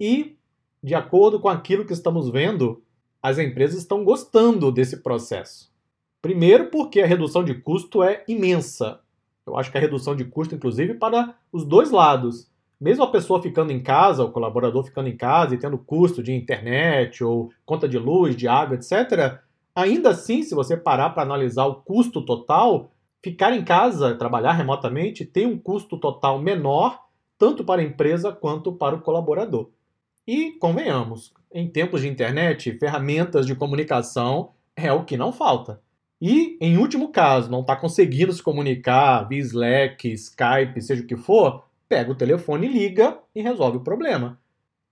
e, 0.00 0.35
de 0.86 0.94
acordo 0.94 1.40
com 1.40 1.48
aquilo 1.48 1.84
que 1.84 1.92
estamos 1.92 2.30
vendo, 2.30 2.80
as 3.20 3.40
empresas 3.40 3.76
estão 3.76 4.04
gostando 4.04 4.70
desse 4.70 5.02
processo. 5.02 5.68
Primeiro, 6.22 6.66
porque 6.70 7.00
a 7.00 7.06
redução 7.06 7.42
de 7.42 7.56
custo 7.56 8.04
é 8.04 8.22
imensa. 8.28 9.00
Eu 9.44 9.58
acho 9.58 9.72
que 9.72 9.76
a 9.78 9.80
redução 9.80 10.14
de 10.14 10.24
custo, 10.24 10.54
inclusive, 10.54 10.94
para 10.94 11.34
os 11.52 11.64
dois 11.64 11.90
lados. 11.90 12.48
Mesmo 12.80 13.02
a 13.02 13.10
pessoa 13.10 13.42
ficando 13.42 13.72
em 13.72 13.82
casa, 13.82 14.22
o 14.22 14.30
colaborador 14.30 14.84
ficando 14.84 15.08
em 15.08 15.16
casa 15.16 15.56
e 15.56 15.58
tendo 15.58 15.76
custo 15.76 16.22
de 16.22 16.32
internet 16.32 17.24
ou 17.24 17.50
conta 17.64 17.88
de 17.88 17.98
luz, 17.98 18.36
de 18.36 18.46
água, 18.46 18.76
etc., 18.76 19.40
ainda 19.74 20.10
assim, 20.10 20.44
se 20.44 20.54
você 20.54 20.76
parar 20.76 21.10
para 21.10 21.24
analisar 21.24 21.66
o 21.66 21.82
custo 21.82 22.24
total, 22.24 22.92
ficar 23.20 23.52
em 23.52 23.64
casa, 23.64 24.14
trabalhar 24.14 24.52
remotamente, 24.52 25.24
tem 25.24 25.46
um 25.46 25.58
custo 25.58 25.98
total 25.98 26.38
menor, 26.38 27.06
tanto 27.36 27.64
para 27.64 27.82
a 27.82 27.84
empresa 27.84 28.30
quanto 28.30 28.72
para 28.72 28.94
o 28.94 29.00
colaborador. 29.00 29.68
E, 30.26 30.52
convenhamos, 30.52 31.32
em 31.52 31.68
tempos 31.68 32.00
de 32.00 32.08
internet, 32.08 32.76
ferramentas 32.78 33.46
de 33.46 33.54
comunicação 33.54 34.50
é 34.74 34.92
o 34.92 35.04
que 35.04 35.16
não 35.16 35.32
falta. 35.32 35.80
E, 36.20 36.56
em 36.60 36.78
último 36.78 37.12
caso, 37.12 37.50
não 37.50 37.60
está 37.60 37.76
conseguindo 37.76 38.32
se 38.32 38.42
comunicar 38.42 39.28
via 39.28 39.38
Slack, 39.40 40.12
Skype, 40.12 40.82
seja 40.82 41.02
o 41.02 41.06
que 41.06 41.16
for, 41.16 41.64
pega 41.88 42.10
o 42.10 42.14
telefone, 42.14 42.66
liga 42.66 43.18
e 43.34 43.40
resolve 43.40 43.78
o 43.78 43.84
problema. 43.84 44.38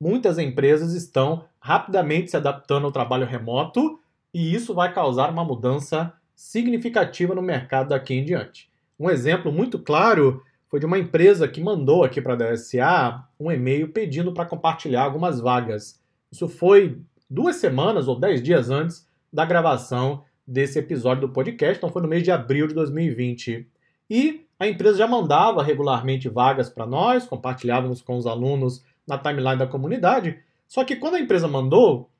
Muitas 0.01 0.39
empresas 0.39 0.93
estão 0.93 1.45
rapidamente 1.59 2.31
se 2.31 2.37
adaptando 2.37 2.85
ao 2.85 2.93
trabalho 2.93 3.27
remoto 3.27 3.99
e 4.33 4.55
isso 4.55 4.75
vai 4.75 4.93
causar 4.93 5.31
uma 5.31 5.45
mudança 5.45 6.13
significativa 6.35 7.35
no 7.35 7.43
mercado 7.43 7.89
daqui 7.89 8.15
em 8.15 8.25
diante. 8.25 8.71
Um 9.01 9.09
exemplo 9.09 9.51
muito 9.51 9.79
claro 9.79 10.43
foi 10.75 10.81
de 10.81 10.87
uma 10.87 10.99
empresa 10.99 11.47
que 11.47 11.61
mandou 11.61 12.03
aqui 12.03 12.21
para 12.21 12.33
a 12.33 12.37
DSA 12.37 13.25
um 13.39 13.49
e-mail 13.49 13.93
pedindo 13.93 14.35
para 14.35 14.45
compartilhar 14.45 15.05
algumas 15.05 15.39
vagas. 15.39 16.03
Isso 16.33 16.49
foi 16.49 17.01
duas 17.31 17.55
semanas 17.55 18.09
ou 18.09 18.19
dez 18.19 18.43
dias 18.43 18.71
antes 18.71 19.07
da 19.33 19.45
gravação 19.45 20.25
desse 20.45 20.77
episódio 20.81 21.29
do 21.29 21.33
podcast, 21.33 21.79
então 21.79 21.91
foi 21.91 22.03
no 22.03 22.09
mês 22.09 22.25
de 22.25 22.33
abril 22.33 22.67
de 22.67 22.75
2020. 22.75 23.69
E 24.11 24.47
a 24.59 24.67
empresa 24.67 24.99
já 24.99 25.07
mandava 25.07 25.63
regularmente 25.63 26.29
vagas 26.29 26.69
para 26.69 26.85
nós, 26.85 27.25
compartilhávamos 27.25 28.03
com 28.03 28.17
os 28.17 28.27
alunos 28.27 28.85
na 29.07 29.17
timeline 29.17 29.57
da 29.57 29.69
comunidade. 29.69 30.41
Só 30.67 30.83
que 30.83 30.97
quando 30.97 31.15
a 31.15 31.21
empresa 31.21 31.47
mandou, 31.47 32.11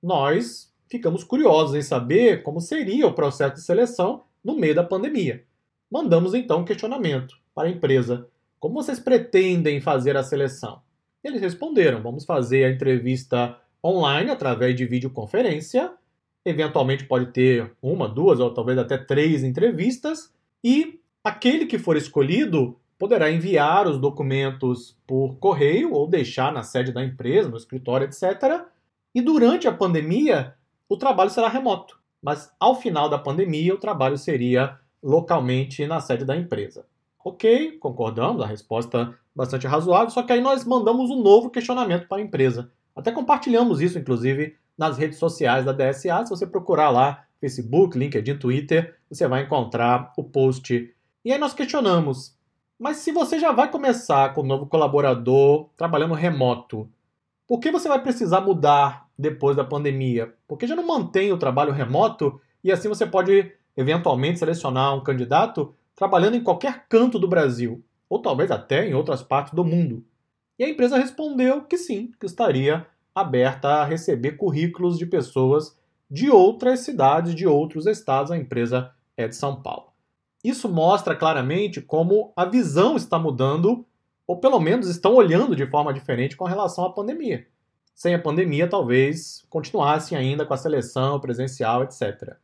nós 0.00 0.72
ficamos 0.86 1.24
curiosos 1.24 1.74
em 1.74 1.82
saber 1.82 2.44
como 2.44 2.60
seria 2.60 3.08
o 3.08 3.12
processo 3.12 3.54
de 3.54 3.62
seleção 3.62 4.22
no 4.44 4.54
meio 4.54 4.76
da 4.76 4.84
pandemia. 4.84 5.42
Mandamos 5.90 6.32
então 6.32 6.60
um 6.60 6.64
questionamento 6.64 7.42
para 7.54 7.68
a 7.68 7.70
empresa: 7.70 8.26
como 8.58 8.74
vocês 8.74 8.98
pretendem 8.98 9.80
fazer 9.80 10.16
a 10.16 10.22
seleção? 10.22 10.82
Eles 11.22 11.40
responderam: 11.40 12.02
vamos 12.02 12.24
fazer 12.24 12.64
a 12.64 12.70
entrevista 12.70 13.58
online 13.82 14.30
através 14.30 14.74
de 14.74 14.86
videoconferência 14.86 15.92
eventualmente 16.44 17.04
pode 17.04 17.26
ter 17.26 17.72
uma, 17.80 18.06
duas 18.08 18.38
ou 18.38 18.52
talvez 18.52 18.78
até 18.78 18.98
três 18.98 19.42
entrevistas, 19.42 20.32
e 20.62 21.00
aquele 21.22 21.66
que 21.66 21.78
for 21.78 21.96
escolhido 21.96 22.78
poderá 22.98 23.30
enviar 23.30 23.88
os 23.88 23.98
documentos 23.98 24.96
por 25.06 25.36
correio 25.38 25.92
ou 25.92 26.06
deixar 26.06 26.52
na 26.52 26.62
sede 26.62 26.92
da 26.92 27.04
empresa, 27.04 27.48
no 27.48 27.56
escritório, 27.56 28.06
etc. 28.06 28.66
E 29.14 29.20
durante 29.20 29.66
a 29.66 29.72
pandemia, 29.72 30.54
o 30.88 30.96
trabalho 30.96 31.30
será 31.30 31.48
remoto, 31.48 31.98
mas 32.22 32.52
ao 32.60 32.80
final 32.80 33.08
da 33.08 33.18
pandemia, 33.18 33.74
o 33.74 33.78
trabalho 33.78 34.18
seria 34.18 34.78
localmente 35.02 35.86
na 35.86 36.00
sede 36.00 36.24
da 36.24 36.36
empresa. 36.36 36.86
Ok, 37.24 37.78
concordamos, 37.78 38.42
a 38.42 38.46
resposta 38.46 39.18
bastante 39.34 39.66
razoável, 39.66 40.10
só 40.10 40.22
que 40.22 40.30
aí 40.30 40.42
nós 40.42 40.62
mandamos 40.66 41.10
um 41.10 41.22
novo 41.22 41.48
questionamento 41.48 42.06
para 42.06 42.18
a 42.18 42.24
empresa. 42.24 42.70
Até 42.94 43.10
compartilhamos 43.10 43.80
isso, 43.80 43.98
inclusive, 43.98 44.54
nas 44.76 44.98
redes 44.98 45.18
sociais 45.18 45.64
da 45.64 45.72
DSA. 45.72 46.26
Se 46.26 46.28
você 46.28 46.46
procurar 46.46 46.90
lá, 46.90 47.24
Facebook, 47.40 47.98
LinkedIn, 47.98 48.36
Twitter, 48.36 48.98
você 49.08 49.26
vai 49.26 49.44
encontrar 49.44 50.12
o 50.18 50.22
post. 50.22 50.94
E 51.24 51.32
aí 51.32 51.38
nós 51.38 51.54
questionamos, 51.54 52.36
mas 52.78 52.98
se 52.98 53.10
você 53.10 53.38
já 53.38 53.52
vai 53.52 53.70
começar 53.70 54.34
com 54.34 54.42
um 54.42 54.46
novo 54.46 54.66
colaborador 54.66 55.70
trabalhando 55.78 56.12
remoto, 56.12 56.90
por 57.46 57.58
que 57.58 57.70
você 57.70 57.88
vai 57.88 58.02
precisar 58.02 58.42
mudar 58.42 59.08
depois 59.18 59.56
da 59.56 59.64
pandemia? 59.64 60.34
Porque 60.46 60.66
já 60.66 60.76
não 60.76 60.86
mantém 60.86 61.32
o 61.32 61.38
trabalho 61.38 61.72
remoto 61.72 62.38
e 62.62 62.70
assim 62.70 62.88
você 62.88 63.06
pode 63.06 63.50
eventualmente 63.74 64.38
selecionar 64.38 64.94
um 64.94 65.02
candidato 65.02 65.74
trabalhando 65.96 66.36
em 66.36 66.42
qualquer 66.42 66.86
canto 66.88 67.18
do 67.18 67.28
Brasil, 67.28 67.84
ou 68.08 68.20
talvez 68.20 68.50
até 68.50 68.88
em 68.88 68.94
outras 68.94 69.22
partes 69.22 69.54
do 69.54 69.64
mundo. 69.64 70.04
E 70.58 70.64
a 70.64 70.68
empresa 70.68 70.98
respondeu 70.98 71.62
que 71.62 71.76
sim, 71.76 72.12
que 72.18 72.26
estaria 72.26 72.86
aberta 73.14 73.68
a 73.68 73.84
receber 73.84 74.32
currículos 74.32 74.98
de 74.98 75.06
pessoas 75.06 75.76
de 76.10 76.30
outras 76.30 76.80
cidades, 76.80 77.34
de 77.34 77.46
outros 77.46 77.86
estados. 77.86 78.30
A 78.30 78.36
empresa 78.36 78.92
é 79.16 79.26
de 79.26 79.36
São 79.36 79.62
Paulo. 79.62 79.92
Isso 80.42 80.68
mostra 80.68 81.16
claramente 81.16 81.80
como 81.80 82.32
a 82.36 82.44
visão 82.44 82.96
está 82.96 83.18
mudando, 83.18 83.86
ou 84.26 84.38
pelo 84.38 84.60
menos 84.60 84.88
estão 84.88 85.14
olhando 85.14 85.56
de 85.56 85.66
forma 85.66 85.92
diferente 85.92 86.36
com 86.36 86.44
relação 86.44 86.84
à 86.84 86.92
pandemia. 86.92 87.46
Sem 87.94 88.14
a 88.14 88.18
pandemia, 88.18 88.68
talvez 88.68 89.44
continuassem 89.48 90.18
ainda 90.18 90.44
com 90.44 90.52
a 90.52 90.58
seleção 90.58 91.18
presencial, 91.20 91.84
etc. 91.84 92.36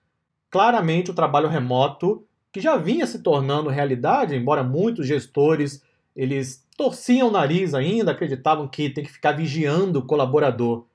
Claramente, 0.49 1.11
o 1.11 1.15
trabalho 1.15 1.49
remoto, 1.49 2.25
que 2.53 2.61
já 2.61 2.77
vinha 2.77 3.07
se 3.07 3.21
tornando 3.21 3.71
realidade, 3.71 4.35
embora 4.35 4.63
muitos 4.65 5.07
gestores 5.07 5.83
eles 6.15 6.67
torciam 6.77 7.29
o 7.29 7.31
nariz 7.31 7.75
ainda, 7.75 8.11
acreditavam 8.11 8.67
que 8.67 8.91
tem 8.91 9.05
que 9.05 9.13
ficar 9.13 9.33
vigiando 9.33 10.01
o 10.01 10.07
colaborador. 10.07 10.87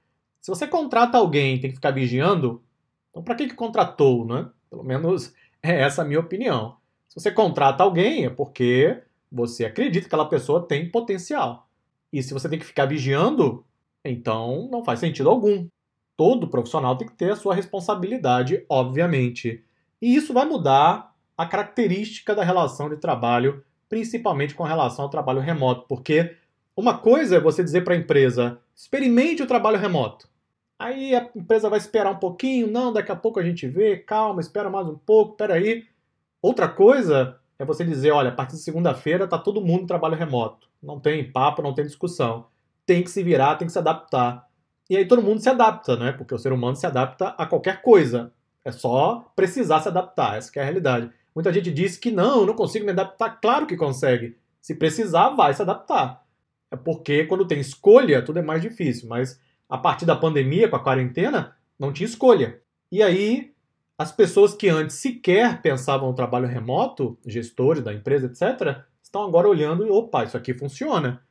Se 0.42 0.50
você 0.50 0.68
contrata 0.68 1.18
alguém 1.18 1.56
e 1.56 1.60
tem 1.60 1.70
que 1.70 1.78
ficar 1.78 1.92
vigiando, 1.92 2.62
então 3.10 3.24
para 3.24 3.36
que, 3.36 3.48
que 3.48 3.56
contratou, 3.56 4.26
né? 4.26 4.50
Pelo 4.70 4.84
menos 4.84 5.34
é 5.64 5.82
essa 5.82 6.02
a 6.02 6.06
minha 6.06 6.20
opinião. 6.20 6.78
Se 7.08 7.20
você 7.20 7.32
contrata 7.32 7.84
alguém 7.84 8.26
é 8.26 8.30
porque 8.30 9.02
você 9.32 9.66
acredita 9.66 10.02
que 10.02 10.08
aquela 10.08 10.30
pessoa 10.30 10.68
tem 10.68 10.90
potencial. 10.90 11.68
E 12.12 12.22
se 12.22 12.34
você 12.34 12.48
tem 12.50 12.60
que 12.60 12.66
ficar 12.66 12.86
vigiando, 12.86 13.66
então 14.04 14.68
não 14.72 14.84
faz 14.84 15.00
sentido 15.00 15.30
algum. 15.30 15.68
Todo 16.18 16.48
profissional 16.48 16.98
tem 16.98 17.08
que 17.08 17.16
ter 17.16 17.32
a 17.32 17.36
sua 17.36 17.56
responsabilidade, 17.56 18.66
obviamente. 18.70 19.64
E 20.02 20.16
isso 20.16 20.34
vai 20.34 20.46
mudar 20.46 21.14
a 21.38 21.46
característica 21.46 22.34
da 22.34 22.44
relação 22.44 22.89
de 22.89 22.98
trabalho 22.98 23.63
principalmente 23.89 24.56
com 24.56 24.63
relação 24.63 25.06
ao 25.06 25.10
trabalho 25.10 25.39
remoto, 25.39 25.86
porque 25.88 26.36
uma 26.75 26.98
coisa 26.98 27.38
é 27.38 27.39
você 27.39 27.63
dizer 27.63 27.84
para 27.84 27.94
a 27.94 27.98
empresa: 27.98 28.60
experimente 28.75 29.44
o 29.44 29.48
trabalho 29.48 29.77
remoto. 29.77 30.27
Aí 30.77 31.15
a 31.15 31.30
empresa 31.36 31.70
vai 31.70 31.80
esperar 31.80 32.12
um 32.12 32.20
pouquinho, 32.20 32.68
não, 32.68 32.92
daqui 32.92 33.12
a 33.12 33.15
pouco 33.15 33.39
a 33.39 33.44
gente 33.44 33.65
vê, 33.68 33.98
calma, 33.98 34.42
espera 34.42 34.70
mais 34.70 34.88
um 34.88 34.98
pouco, 34.98 35.38
peraí. 35.38 35.86
Outra 36.42 36.68
coisa 36.68 37.39
é 37.58 37.63
você 37.63 37.86
dizer, 37.86 38.12
olha, 38.12 38.30
a 38.30 38.34
partir 38.34 38.58
de 38.58 38.62
segunda-feira 38.62 39.24
está 39.24 39.38
todo 39.38 39.62
mundo 39.62 39.84
em 39.84 39.88
trabalho 39.88 40.15
remoto. 40.18 40.68
Não 40.84 41.00
tem 41.00 41.32
papo, 41.32 41.62
não 41.62 41.74
tem 41.74 41.86
discussão. 41.86 42.48
Tem 42.86 43.01
que 43.01 43.10
se 43.10 43.24
virar, 43.24 43.56
tem 43.56 43.68
que 43.68 43.72
se 43.72 43.80
adaptar. 43.80 44.46
E 44.89 44.98
aí 44.98 45.08
todo 45.08 45.22
mundo 45.22 45.39
se 45.39 45.50
adapta, 45.50 45.96
né? 45.96 46.12
Porque 46.12 46.36
o 46.36 46.38
ser 46.38 46.51
humano 46.51 46.75
se 46.75 46.86
adapta 46.86 47.30
a 47.30 47.46
qualquer 47.46 47.82
coisa. 47.82 48.32
É 48.63 48.72
só 48.72 49.32
precisar 49.36 49.80
se 49.80 49.88
adaptar, 49.88 50.38
essa 50.38 50.51
é 50.56 50.62
a 50.62 50.65
realidade. 50.65 51.10
Muita 51.36 51.51
gente 51.51 51.70
diz 51.70 51.98
que 51.98 52.10
não, 52.10 52.46
não 52.46 52.54
consigo 52.54 52.86
me 52.86 52.92
adaptar. 52.92 53.42
Claro 53.42 53.68
que 53.68 53.75
consegue. 53.75 54.38
Se 54.62 54.74
precisar, 54.74 55.32
vai 55.32 55.54
se 55.54 55.62
adaptar. 55.62 56.24
É 56.72 56.77
porque 56.77 57.25
quando 57.25 57.46
tem 57.46 57.60
escolha, 57.60 58.22
tudo 58.22 58.39
é 58.39 58.42
mais 58.42 58.62
difícil. 58.62 59.10
Mas 59.10 59.39
a 59.70 59.77
partir 59.77 60.06
da 60.06 60.15
pandemia, 60.15 60.70
com 60.70 60.77
a 60.77 60.84
quarentena, 60.84 61.54
não 61.77 61.92
tinha 61.92 62.08
escolha. 62.08 62.62
E 62.89 63.04
aí, 63.04 63.54
as 63.98 64.12
pessoas 64.12 64.54
que 64.54 64.70
antes 64.70 64.96
sequer 64.96 65.62
pensavam 65.62 66.08
no 66.08 66.15
trabalho 66.15 66.48
remoto, 66.48 67.18
gestores 67.25 67.84
da 67.84 67.94
empresa, 67.94 68.27
etc., 68.27 68.84
estão 69.04 69.24
agora 69.24 69.50
olhando 69.50 69.86
e, 69.86 69.89
opa, 69.89 70.24
isso 70.24 70.38
aqui 70.38 70.54
funciona. 70.54 71.22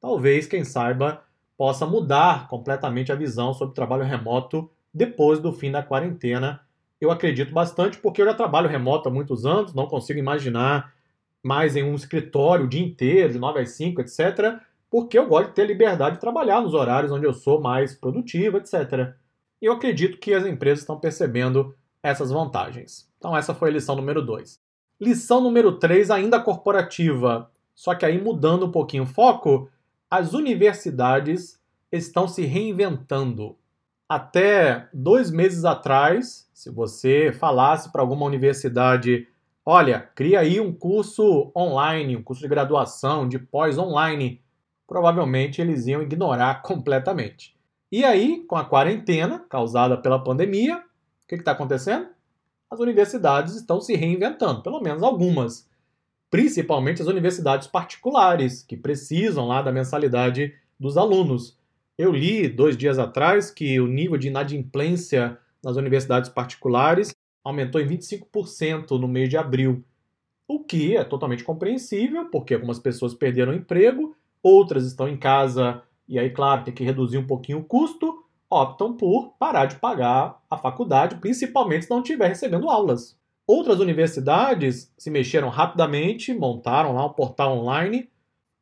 Talvez, 0.00 0.46
quem 0.46 0.64
saiba, 0.64 1.22
possa 1.56 1.86
mudar 1.86 2.48
completamente 2.48 3.12
a 3.12 3.14
visão 3.14 3.54
sobre 3.54 3.70
o 3.72 3.74
trabalho 3.74 4.02
remoto 4.02 4.68
depois 4.92 5.38
do 5.38 5.52
fim 5.52 5.70
da 5.70 5.82
quarentena 5.82 6.60
eu 7.02 7.10
acredito 7.10 7.52
bastante, 7.52 7.98
porque 7.98 8.22
eu 8.22 8.26
já 8.26 8.32
trabalho 8.32 8.68
remoto 8.68 9.08
há 9.08 9.12
muitos 9.12 9.44
anos, 9.44 9.74
não 9.74 9.88
consigo 9.88 10.20
imaginar 10.20 10.94
mais 11.42 11.74
em 11.74 11.82
um 11.82 11.96
escritório 11.96 12.64
o 12.64 12.68
dia 12.68 12.80
inteiro, 12.80 13.32
de 13.32 13.40
9 13.40 13.58
às 13.58 13.70
5, 13.70 14.00
etc., 14.00 14.60
porque 14.88 15.18
eu 15.18 15.26
gosto 15.26 15.48
de 15.48 15.54
ter 15.54 15.66
liberdade 15.66 16.14
de 16.14 16.20
trabalhar 16.20 16.60
nos 16.60 16.74
horários 16.74 17.10
onde 17.10 17.26
eu 17.26 17.34
sou 17.34 17.60
mais 17.60 17.92
produtivo, 17.92 18.58
etc. 18.58 19.14
E 19.60 19.66
eu 19.66 19.72
acredito 19.72 20.18
que 20.18 20.32
as 20.32 20.46
empresas 20.46 20.80
estão 20.80 21.00
percebendo 21.00 21.74
essas 22.02 22.30
vantagens. 22.30 23.10
Então, 23.18 23.36
essa 23.36 23.52
foi 23.52 23.70
a 23.70 23.72
lição 23.72 23.96
número 23.96 24.24
2. 24.24 24.60
Lição 25.00 25.40
número 25.40 25.78
3, 25.78 26.08
ainda 26.08 26.38
corporativa, 26.38 27.50
só 27.74 27.96
que 27.96 28.06
aí 28.06 28.22
mudando 28.22 28.66
um 28.66 28.70
pouquinho 28.70 29.02
o 29.02 29.06
foco, 29.06 29.68
as 30.08 30.34
universidades 30.34 31.60
estão 31.90 32.28
se 32.28 32.44
reinventando. 32.44 33.56
Até 34.12 34.90
dois 34.92 35.30
meses 35.30 35.64
atrás, 35.64 36.46
se 36.52 36.68
você 36.68 37.32
falasse 37.32 37.90
para 37.90 38.02
alguma 38.02 38.26
universidade, 38.26 39.26
olha, 39.64 40.00
cria 40.14 40.40
aí 40.40 40.60
um 40.60 40.70
curso 40.70 41.50
online, 41.56 42.14
um 42.14 42.22
curso 42.22 42.42
de 42.42 42.48
graduação, 42.48 43.26
de 43.26 43.38
pós 43.38 43.78
online, 43.78 44.42
provavelmente 44.86 45.62
eles 45.62 45.86
iam 45.86 46.02
ignorar 46.02 46.60
completamente. 46.60 47.56
E 47.90 48.04
aí, 48.04 48.44
com 48.46 48.54
a 48.54 48.66
quarentena 48.66 49.46
causada 49.48 49.96
pela 49.96 50.22
pandemia, 50.22 50.76
o 50.76 51.26
que 51.26 51.36
está 51.36 51.52
acontecendo? 51.52 52.08
As 52.70 52.80
universidades 52.80 53.54
estão 53.54 53.80
se 53.80 53.96
reinventando, 53.96 54.62
pelo 54.62 54.82
menos 54.82 55.02
algumas. 55.02 55.66
Principalmente 56.28 57.00
as 57.00 57.08
universidades 57.08 57.66
particulares, 57.66 58.62
que 58.62 58.76
precisam 58.76 59.48
lá 59.48 59.62
da 59.62 59.72
mensalidade 59.72 60.54
dos 60.78 60.98
alunos. 60.98 61.56
Eu 62.02 62.10
li 62.10 62.48
dois 62.48 62.76
dias 62.76 62.98
atrás 62.98 63.48
que 63.48 63.78
o 63.78 63.86
nível 63.86 64.18
de 64.18 64.26
inadimplência 64.26 65.38
nas 65.62 65.76
universidades 65.76 66.28
particulares 66.28 67.14
aumentou 67.44 67.80
em 67.80 67.86
25% 67.86 68.98
no 68.98 69.06
mês 69.06 69.28
de 69.28 69.36
abril, 69.36 69.84
o 70.48 70.64
que 70.64 70.96
é 70.96 71.04
totalmente 71.04 71.44
compreensível, 71.44 72.28
porque 72.28 72.54
algumas 72.54 72.80
pessoas 72.80 73.14
perderam 73.14 73.52
o 73.52 73.54
emprego, 73.54 74.16
outras 74.42 74.84
estão 74.84 75.08
em 75.08 75.16
casa 75.16 75.80
e 76.08 76.18
aí, 76.18 76.28
claro, 76.30 76.64
tem 76.64 76.74
que 76.74 76.82
reduzir 76.82 77.18
um 77.18 77.26
pouquinho 77.26 77.58
o 77.58 77.64
custo, 77.64 78.24
optam 78.50 78.96
por 78.96 79.36
parar 79.38 79.66
de 79.66 79.76
pagar 79.76 80.42
a 80.50 80.58
faculdade, 80.58 81.20
principalmente 81.20 81.84
se 81.84 81.90
não 81.92 82.02
estiver 82.02 82.26
recebendo 82.26 82.68
aulas. 82.68 83.16
Outras 83.46 83.78
universidades 83.78 84.92
se 84.98 85.08
mexeram 85.08 85.48
rapidamente, 85.48 86.34
montaram 86.34 86.94
lá 86.94 87.06
um 87.06 87.12
portal 87.12 87.56
online 87.56 88.10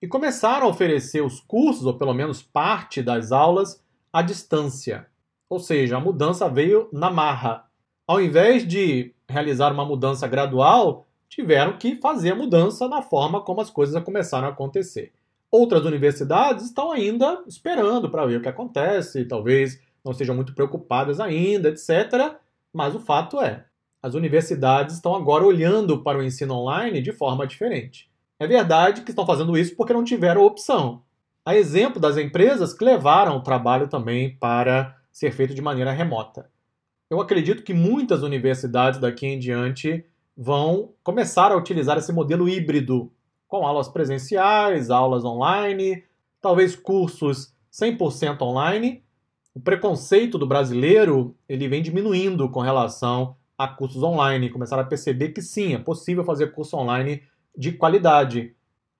e 0.02 0.08
começaram 0.08 0.66
a 0.66 0.70
oferecer 0.70 1.22
os 1.22 1.40
cursos, 1.40 1.84
ou 1.84 1.94
pelo 1.94 2.14
menos 2.14 2.42
parte 2.42 3.02
das 3.02 3.32
aulas, 3.32 3.82
à 4.12 4.22
distância. 4.22 5.06
Ou 5.48 5.58
seja, 5.58 5.96
a 5.96 6.00
mudança 6.00 6.48
veio 6.48 6.88
na 6.92 7.10
marra. 7.10 7.64
Ao 8.06 8.20
invés 8.20 8.66
de 8.66 9.14
realizar 9.28 9.72
uma 9.72 9.84
mudança 9.84 10.26
gradual, 10.26 11.06
tiveram 11.28 11.78
que 11.78 11.96
fazer 11.96 12.32
a 12.32 12.36
mudança 12.36 12.88
na 12.88 13.02
forma 13.02 13.40
como 13.40 13.60
as 13.60 13.70
coisas 13.70 14.02
começaram 14.02 14.48
a 14.48 14.50
acontecer. 14.50 15.12
Outras 15.50 15.84
universidades 15.84 16.64
estão 16.66 16.90
ainda 16.90 17.42
esperando 17.46 18.10
para 18.10 18.26
ver 18.26 18.38
o 18.38 18.42
que 18.42 18.48
acontece, 18.48 19.24
talvez 19.24 19.80
não 20.04 20.12
sejam 20.12 20.34
muito 20.34 20.54
preocupadas 20.54 21.20
ainda, 21.20 21.68
etc. 21.68 22.36
Mas 22.72 22.94
o 22.94 23.00
fato 23.00 23.40
é, 23.40 23.64
as 24.02 24.14
universidades 24.14 24.96
estão 24.96 25.14
agora 25.14 25.44
olhando 25.44 26.02
para 26.02 26.18
o 26.18 26.22
ensino 26.22 26.54
online 26.54 27.02
de 27.02 27.12
forma 27.12 27.46
diferente. 27.46 28.09
É 28.40 28.46
verdade 28.46 29.02
que 29.02 29.10
estão 29.10 29.26
fazendo 29.26 29.56
isso 29.56 29.76
porque 29.76 29.92
não 29.92 30.02
tiveram 30.02 30.42
opção. 30.42 31.02
A 31.44 31.54
exemplo 31.54 32.00
das 32.00 32.16
empresas 32.16 32.72
que 32.72 32.82
levaram 32.82 33.36
o 33.36 33.42
trabalho 33.42 33.86
também 33.86 34.34
para 34.38 34.96
ser 35.12 35.30
feito 35.30 35.54
de 35.54 35.60
maneira 35.60 35.92
remota. 35.92 36.50
Eu 37.10 37.20
acredito 37.20 37.62
que 37.62 37.74
muitas 37.74 38.22
universidades 38.22 38.98
daqui 38.98 39.26
em 39.26 39.38
diante 39.38 40.06
vão 40.34 40.94
começar 41.02 41.52
a 41.52 41.56
utilizar 41.56 41.98
esse 41.98 42.14
modelo 42.14 42.48
híbrido, 42.48 43.12
com 43.46 43.66
aulas 43.66 43.88
presenciais, 43.88 44.88
aulas 44.88 45.22
online, 45.22 46.02
talvez 46.40 46.74
cursos 46.74 47.52
100% 47.70 48.40
online. 48.40 49.04
O 49.54 49.60
preconceito 49.60 50.38
do 50.38 50.46
brasileiro 50.46 51.36
ele 51.46 51.68
vem 51.68 51.82
diminuindo 51.82 52.48
com 52.48 52.60
relação 52.60 53.36
a 53.58 53.68
cursos 53.68 54.02
online, 54.02 54.48
começaram 54.48 54.82
a 54.82 54.86
perceber 54.86 55.30
que 55.30 55.42
sim, 55.42 55.74
é 55.74 55.78
possível 55.78 56.24
fazer 56.24 56.52
curso 56.52 56.78
online 56.78 57.22
de 57.56 57.72
qualidade. 57.72 58.54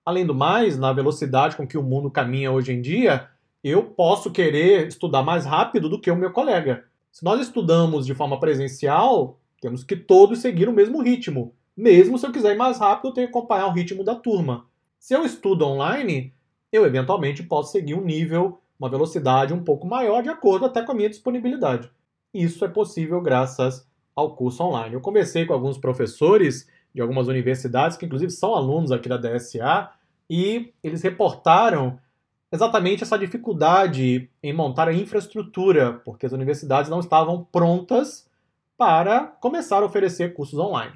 Além 0.05 0.27
do 0.27 0.35
mais, 0.35 0.79
na 0.79 0.93
velocidade 0.93 1.57
com 1.57 1.67
que 1.67 1.79
o 1.79 1.83
mundo 1.83 2.11
caminha 2.11 2.51
hoje 2.51 2.73
em 2.73 2.81
dia, 2.81 3.29
eu 3.63 3.85
posso 3.85 4.31
querer 4.31 4.87
estudar 4.87 5.23
mais 5.23 5.45
rápido 5.45 5.89
do 5.89 6.01
que 6.01 6.11
o 6.11 6.17
meu 6.17 6.33
colega. 6.33 6.85
Se 7.13 7.25
nós 7.25 7.41
estudamos 7.41 8.07
de 8.07 8.15
forma 8.15 8.39
presencial, 8.41 9.39
temos 9.61 9.85
que 9.85 9.97
todos 9.97 10.39
seguir 10.39 10.69
o 10.69 10.73
mesmo 10.73 11.03
ritmo. 11.03 11.55
Mesmo 11.77 12.19
se 12.19 12.27
eu 12.27 12.33
quiser 12.33 12.55
ir 12.55 12.59
mais 12.59 12.79
rápido, 12.79 13.09
eu 13.09 13.15
tenho 13.15 13.27
que 13.27 13.37
acompanhar 13.37 13.67
o 13.67 13.73
ritmo 13.73 14.03
da 14.03 14.15
turma. 14.15 14.67
Se 14.99 15.15
eu 15.15 15.25
estudo 15.25 15.67
online, 15.67 16.33
eu 16.73 16.85
eventualmente 16.87 17.43
posso 17.43 17.73
seguir 17.73 17.95
um 17.95 18.05
nível, 18.05 18.61
uma 18.79 18.89
velocidade 18.89 19.53
um 19.53 19.63
pouco 19.63 19.87
maior, 19.87 20.23
de 20.23 20.29
acordo 20.29 20.65
até 20.65 20.83
com 20.83 20.93
a 20.93 20.95
minha 20.95 21.11
disponibilidade. 21.11 21.91
Isso 22.33 22.65
é 22.65 22.69
possível 22.69 23.21
graças 23.21 23.87
ao 24.15 24.35
curso 24.35 24.63
online. 24.63 24.95
Eu 24.95 25.01
conversei 25.01 25.45
com 25.45 25.53
alguns 25.53 25.79
professores 25.79 26.69
de 26.95 27.01
algumas 27.01 27.29
universidades, 27.29 27.97
que 27.97 28.07
inclusive 28.07 28.31
são 28.31 28.55
alunos 28.55 28.93
aqui 28.93 29.09
da 29.09 29.17
DSA, 29.17 29.91
e 30.29 30.73
eles 30.83 31.03
reportaram 31.03 31.99
exatamente 32.53 33.03
essa 33.03 33.19
dificuldade 33.19 34.29
em 34.43 34.53
montar 34.53 34.89
a 34.89 34.93
infraestrutura, 34.93 36.01
porque 36.05 36.27
as 36.27 36.33
universidades 36.33 36.91
não 36.91 37.01
estavam 37.01 37.45
prontas 37.45 38.29
para 38.77 39.27
começar 39.41 39.83
a 39.83 39.85
oferecer 39.85 40.35
cursos 40.35 40.59
online. 40.59 40.93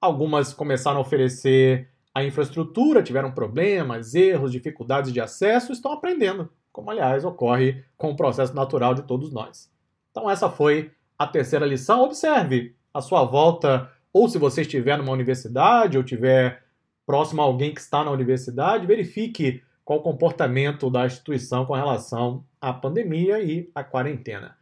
Algumas 0.00 0.52
começaram 0.52 0.98
a 0.98 1.00
oferecer 1.00 1.88
a 2.14 2.22
infraestrutura, 2.22 3.02
tiveram 3.02 3.32
problemas, 3.32 4.14
erros, 4.14 4.52
dificuldades 4.52 5.12
de 5.12 5.20
acesso, 5.20 5.72
estão 5.72 5.92
aprendendo, 5.92 6.50
como 6.70 6.90
aliás 6.90 7.24
ocorre 7.24 7.84
com 7.96 8.10
o 8.10 8.16
processo 8.16 8.54
natural 8.54 8.94
de 8.94 9.02
todos 9.02 9.32
nós. 9.32 9.70
Então 10.10 10.28
essa 10.30 10.50
foi 10.50 10.92
a 11.18 11.26
terceira 11.26 11.64
lição. 11.64 12.02
Observe 12.02 12.76
a 12.92 13.00
sua 13.00 13.24
volta 13.24 13.90
ou 14.12 14.28
se 14.28 14.38
você 14.38 14.62
estiver 14.62 14.98
numa 14.98 15.12
universidade 15.12 15.96
ou 15.96 16.04
estiver 16.04 16.62
próximo 17.06 17.40
a 17.42 17.44
alguém 17.44 17.72
que 17.72 17.80
está 17.80 18.04
na 18.04 18.10
universidade, 18.10 18.86
verifique 18.86 19.62
qual 19.84 19.98
o 19.98 20.02
comportamento 20.02 20.90
da 20.90 21.06
instituição 21.06 21.64
com 21.66 21.72
relação 21.72 22.44
à 22.60 22.72
pandemia 22.72 23.42
e 23.42 23.70
à 23.74 23.82
quarentena. 23.82 24.56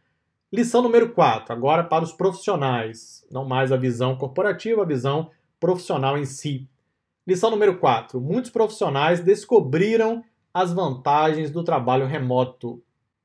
Lição 0.51 0.81
número 0.81 1.11
4, 1.11 1.53
agora 1.53 1.83
para 1.83 2.03
os 2.03 2.11
profissionais, 2.11 3.25
não 3.31 3.45
mais 3.45 3.71
a 3.71 3.77
visão 3.77 4.17
corporativa, 4.17 4.81
a 4.81 4.85
visão 4.85 5.29
profissional 5.59 6.17
em 6.17 6.25
si. 6.25 6.67
Lição 7.25 7.51
número 7.51 7.77
4, 7.77 8.19
muitos 8.19 8.49
profissionais 8.49 9.19
descobriram 9.19 10.23
as 10.53 10.73
vantagens 10.73 11.51
do 11.51 11.63
trabalho 11.63 12.05
remoto. 12.05 12.83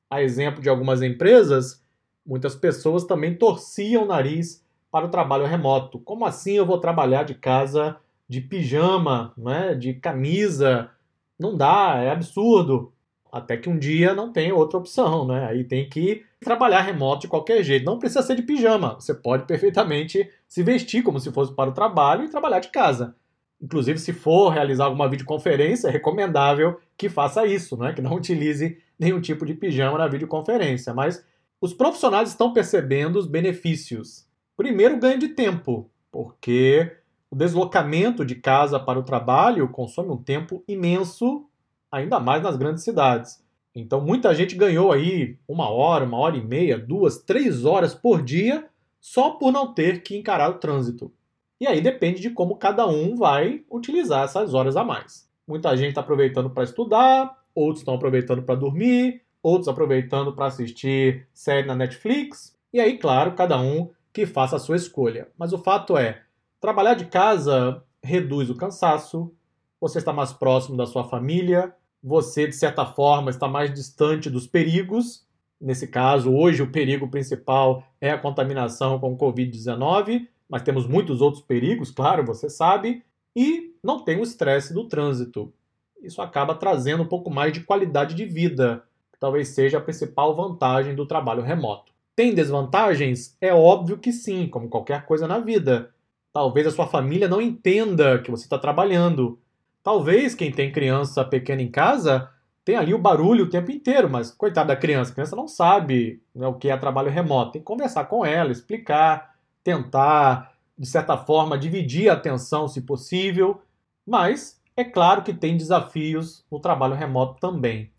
A 0.08 0.22
exemplo 0.22 0.62
de 0.62 0.68
algumas 0.68 1.02
empresas, 1.02 1.82
muitas 2.24 2.54
pessoas 2.54 3.04
também 3.04 3.34
torciam 3.34 4.04
o 4.04 4.06
nariz 4.06 4.64
para 4.90 5.06
o 5.06 5.10
trabalho 5.10 5.46
remoto. 5.46 5.98
Como 5.98 6.24
assim 6.24 6.54
eu 6.54 6.66
vou 6.66 6.78
trabalhar 6.78 7.24
de 7.24 7.34
casa 7.34 7.96
de 8.28 8.40
pijama, 8.40 9.32
né, 9.36 9.74
de 9.74 9.94
camisa? 9.94 10.90
Não 11.38 11.56
dá, 11.56 11.96
é 12.02 12.10
absurdo. 12.10 12.92
Até 13.30 13.56
que 13.56 13.68
um 13.68 13.78
dia 13.78 14.14
não 14.14 14.32
tem 14.32 14.50
outra 14.52 14.78
opção, 14.78 15.26
né? 15.26 15.46
Aí 15.46 15.64
tem 15.64 15.88
que 15.88 16.24
trabalhar 16.40 16.80
remoto 16.80 17.22
de 17.22 17.28
qualquer 17.28 17.62
jeito. 17.62 17.84
Não 17.84 17.98
precisa 17.98 18.22
ser 18.22 18.36
de 18.36 18.42
pijama. 18.42 18.94
Você 18.94 19.12
pode 19.12 19.44
perfeitamente 19.44 20.30
se 20.48 20.62
vestir 20.62 21.02
como 21.02 21.20
se 21.20 21.30
fosse 21.30 21.52
para 21.54 21.68
o 21.68 21.74
trabalho 21.74 22.24
e 22.24 22.30
trabalhar 22.30 22.60
de 22.60 22.68
casa. 22.68 23.14
Inclusive, 23.60 23.98
se 23.98 24.12
for 24.12 24.50
realizar 24.50 24.84
alguma 24.84 25.08
videoconferência, 25.08 25.88
é 25.88 25.90
recomendável 25.90 26.78
que 26.96 27.08
faça 27.08 27.46
isso, 27.46 27.76
né? 27.76 27.92
que 27.92 28.02
não 28.02 28.14
utilize 28.14 28.78
nenhum 28.98 29.20
tipo 29.20 29.44
de 29.44 29.54
pijama 29.54 29.98
na 29.98 30.08
videoconferência. 30.08 30.94
Mas 30.94 31.24
os 31.60 31.74
profissionais 31.74 32.28
estão 32.28 32.52
percebendo 32.52 33.18
os 33.18 33.26
benefícios 33.26 34.25
Primeiro, 34.56 34.98
ganho 34.98 35.18
de 35.18 35.28
tempo, 35.28 35.90
porque 36.10 36.96
o 37.30 37.36
deslocamento 37.36 38.24
de 38.24 38.34
casa 38.36 38.80
para 38.80 38.98
o 38.98 39.02
trabalho 39.02 39.68
consome 39.68 40.10
um 40.10 40.22
tempo 40.22 40.64
imenso, 40.66 41.46
ainda 41.90 42.18
mais 42.18 42.42
nas 42.42 42.56
grandes 42.56 42.82
cidades. 42.82 43.44
Então, 43.74 44.00
muita 44.00 44.34
gente 44.34 44.56
ganhou 44.56 44.90
aí 44.90 45.36
uma 45.46 45.68
hora, 45.68 46.04
uma 46.04 46.16
hora 46.16 46.36
e 46.36 46.42
meia, 46.42 46.78
duas, 46.78 47.18
três 47.18 47.64
horas 47.64 47.94
por 47.94 48.22
dia 48.22 48.66
só 48.98 49.30
por 49.30 49.52
não 49.52 49.72
ter 49.72 50.02
que 50.02 50.16
encarar 50.16 50.50
o 50.50 50.58
trânsito. 50.58 51.12
E 51.60 51.66
aí 51.66 51.80
depende 51.80 52.20
de 52.20 52.30
como 52.30 52.56
cada 52.56 52.86
um 52.86 53.14
vai 53.14 53.62
utilizar 53.70 54.24
essas 54.24 54.52
horas 54.52 54.76
a 54.76 54.82
mais. 54.82 55.28
Muita 55.46 55.76
gente 55.76 55.90
está 55.90 56.00
aproveitando 56.00 56.50
para 56.50 56.64
estudar, 56.64 57.36
outros 57.54 57.80
estão 57.80 57.94
aproveitando 57.94 58.42
para 58.42 58.54
dormir, 58.54 59.22
outros 59.42 59.68
aproveitando 59.68 60.34
para 60.34 60.46
assistir 60.46 61.28
série 61.32 61.66
na 61.66 61.74
Netflix. 61.74 62.56
E 62.72 62.80
aí, 62.80 62.98
claro, 62.98 63.34
cada 63.34 63.60
um 63.60 63.90
que 64.16 64.24
faça 64.24 64.56
a 64.56 64.58
sua 64.58 64.76
escolha. 64.76 65.28
Mas 65.36 65.52
o 65.52 65.58
fato 65.58 65.94
é, 65.94 66.22
trabalhar 66.58 66.94
de 66.94 67.04
casa 67.04 67.84
reduz 68.02 68.48
o 68.48 68.54
cansaço, 68.54 69.30
você 69.78 69.98
está 69.98 70.10
mais 70.10 70.32
próximo 70.32 70.74
da 70.74 70.86
sua 70.86 71.04
família, 71.04 71.74
você, 72.02 72.46
de 72.46 72.54
certa 72.54 72.86
forma, 72.86 73.28
está 73.28 73.46
mais 73.46 73.70
distante 73.74 74.30
dos 74.30 74.46
perigos. 74.46 75.26
Nesse 75.60 75.86
caso, 75.86 76.34
hoje, 76.34 76.62
o 76.62 76.72
perigo 76.72 77.10
principal 77.10 77.86
é 78.00 78.10
a 78.10 78.16
contaminação 78.16 78.98
com 78.98 79.12
o 79.12 79.18
Covid-19, 79.18 80.26
mas 80.48 80.62
temos 80.62 80.86
muitos 80.86 81.20
outros 81.20 81.42
perigos, 81.42 81.90
claro, 81.90 82.24
você 82.24 82.48
sabe. 82.48 83.04
e 83.38 83.74
não 83.82 84.02
tem 84.02 84.18
o 84.18 84.22
estresse 84.22 84.72
do 84.72 84.88
trânsito. 84.88 85.52
Isso 86.00 86.22
acaba 86.22 86.54
trazendo 86.54 87.02
um 87.02 87.08
pouco 87.08 87.30
mais 87.30 87.52
de 87.52 87.60
qualidade 87.60 88.14
de 88.14 88.24
vida, 88.24 88.82
que 89.12 89.20
talvez 89.20 89.48
seja 89.48 89.76
a 89.76 89.80
principal 89.82 90.34
vantagem 90.34 90.94
do 90.94 91.04
trabalho 91.04 91.42
remoto. 91.42 91.95
Tem 92.16 92.34
desvantagens? 92.34 93.36
É 93.42 93.52
óbvio 93.52 93.98
que 93.98 94.10
sim, 94.10 94.48
como 94.48 94.70
qualquer 94.70 95.04
coisa 95.04 95.28
na 95.28 95.38
vida. 95.38 95.94
Talvez 96.32 96.66
a 96.66 96.70
sua 96.70 96.86
família 96.86 97.28
não 97.28 97.42
entenda 97.42 98.18
que 98.22 98.30
você 98.30 98.44
está 98.44 98.58
trabalhando. 98.58 99.38
Talvez 99.82 100.34
quem 100.34 100.50
tem 100.50 100.72
criança 100.72 101.22
pequena 101.22 101.60
em 101.60 101.70
casa 101.70 102.30
tenha 102.64 102.80
ali 102.80 102.94
o 102.94 102.98
barulho 102.98 103.44
o 103.44 103.50
tempo 103.50 103.70
inteiro, 103.70 104.08
mas 104.08 104.30
coitada 104.30 104.68
da 104.68 104.76
criança, 104.76 105.12
a 105.12 105.14
criança 105.14 105.36
não 105.36 105.46
sabe 105.46 106.20
né, 106.34 106.46
o 106.48 106.54
que 106.54 106.70
é 106.70 106.76
trabalho 106.76 107.10
remoto. 107.10 107.52
Tem 107.52 107.60
que 107.60 107.66
conversar 107.66 108.06
com 108.06 108.24
ela, 108.24 108.50
explicar, 108.50 109.36
tentar, 109.62 110.54
de 110.76 110.86
certa 110.86 111.18
forma, 111.18 111.58
dividir 111.58 112.08
a 112.08 112.14
atenção 112.14 112.66
se 112.66 112.80
possível. 112.80 113.60
Mas 114.06 114.58
é 114.74 114.84
claro 114.84 115.22
que 115.22 115.34
tem 115.34 115.54
desafios 115.54 116.44
no 116.50 116.58
trabalho 116.60 116.94
remoto 116.94 117.38
também. 117.38 117.92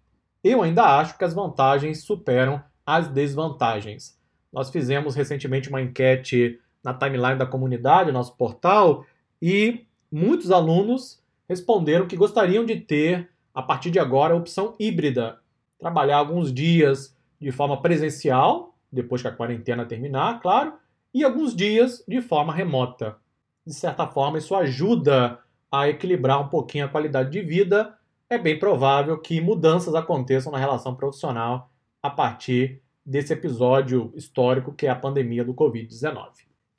Eu 0.44 0.64
ainda 0.64 0.84
acho 0.98 1.18
que 1.18 1.24
as 1.24 1.36
vantagens 1.36 2.04
superam 2.04 2.62
as 2.88 3.10
desvantagens. 3.10 4.18
Nós 4.52 4.70
fizemos 4.70 5.14
recentemente 5.14 5.68
uma 5.68 5.82
enquete 5.82 6.58
na 6.82 6.94
timeline 6.94 7.38
da 7.38 7.46
comunidade, 7.46 8.14
nosso 8.14 8.34
portal, 8.38 9.06
e 9.42 9.86
muitos 10.10 10.52
alunos 10.52 11.22
responderam 11.50 12.08
que 12.08 12.16
gostariam 12.16 12.66
de 12.66 12.78
ter, 12.78 13.30
a 13.54 13.62
partir 13.62 13.92
de 13.92 14.00
agora, 14.00 14.34
a 14.34 14.38
opção 14.38 14.74
híbrida. 14.80 15.40
Trabalhar 15.78 16.18
alguns 16.18 16.54
dias 16.54 17.14
de 17.42 17.52
forma 17.52 17.82
presencial, 17.82 18.74
depois 18.90 19.22
que 19.22 19.28
a 19.28 19.34
quarentena 19.34 19.86
terminar, 19.86 20.40
claro, 20.40 20.74
e 21.14 21.26
alguns 21.26 21.54
dias 21.54 22.04
de 22.08 22.22
forma 22.22 22.54
remota. 22.54 23.18
De 23.66 23.74
certa 23.74 24.08
forma, 24.08 24.38
isso 24.38 24.56
ajuda 24.56 25.40
a 25.70 25.90
equilibrar 25.90 26.40
um 26.40 26.48
pouquinho 26.48 26.86
a 26.86 26.90
qualidade 26.90 27.32
de 27.32 27.42
vida. 27.42 27.94
É 28.30 28.38
bem 28.38 28.58
provável 28.58 29.18
que 29.18 29.42
mudanças 29.42 29.94
aconteçam 29.94 30.54
na 30.54 30.58
relação 30.58 30.96
profissional 30.96 31.70
a 32.08 32.10
partir 32.10 32.82
desse 33.06 33.34
episódio 33.34 34.12
histórico 34.16 34.74
que 34.74 34.88
é 34.88 34.90
a 34.90 34.96
pandemia 34.96 35.44
do 35.44 35.54
Covid-19. 35.54 36.30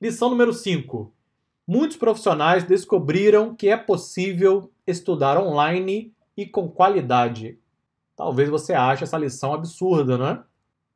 Lição 0.00 0.30
número 0.30 0.54
5. 0.54 1.12
Muitos 1.66 1.98
profissionais 1.98 2.64
descobriram 2.64 3.54
que 3.54 3.68
é 3.68 3.76
possível 3.76 4.72
estudar 4.86 5.38
online 5.38 6.14
e 6.34 6.46
com 6.46 6.66
qualidade. 6.66 7.58
Talvez 8.16 8.48
você 8.48 8.72
ache 8.72 9.04
essa 9.04 9.18
lição 9.18 9.52
absurda, 9.52 10.16
não 10.16 10.28
é? 10.28 10.42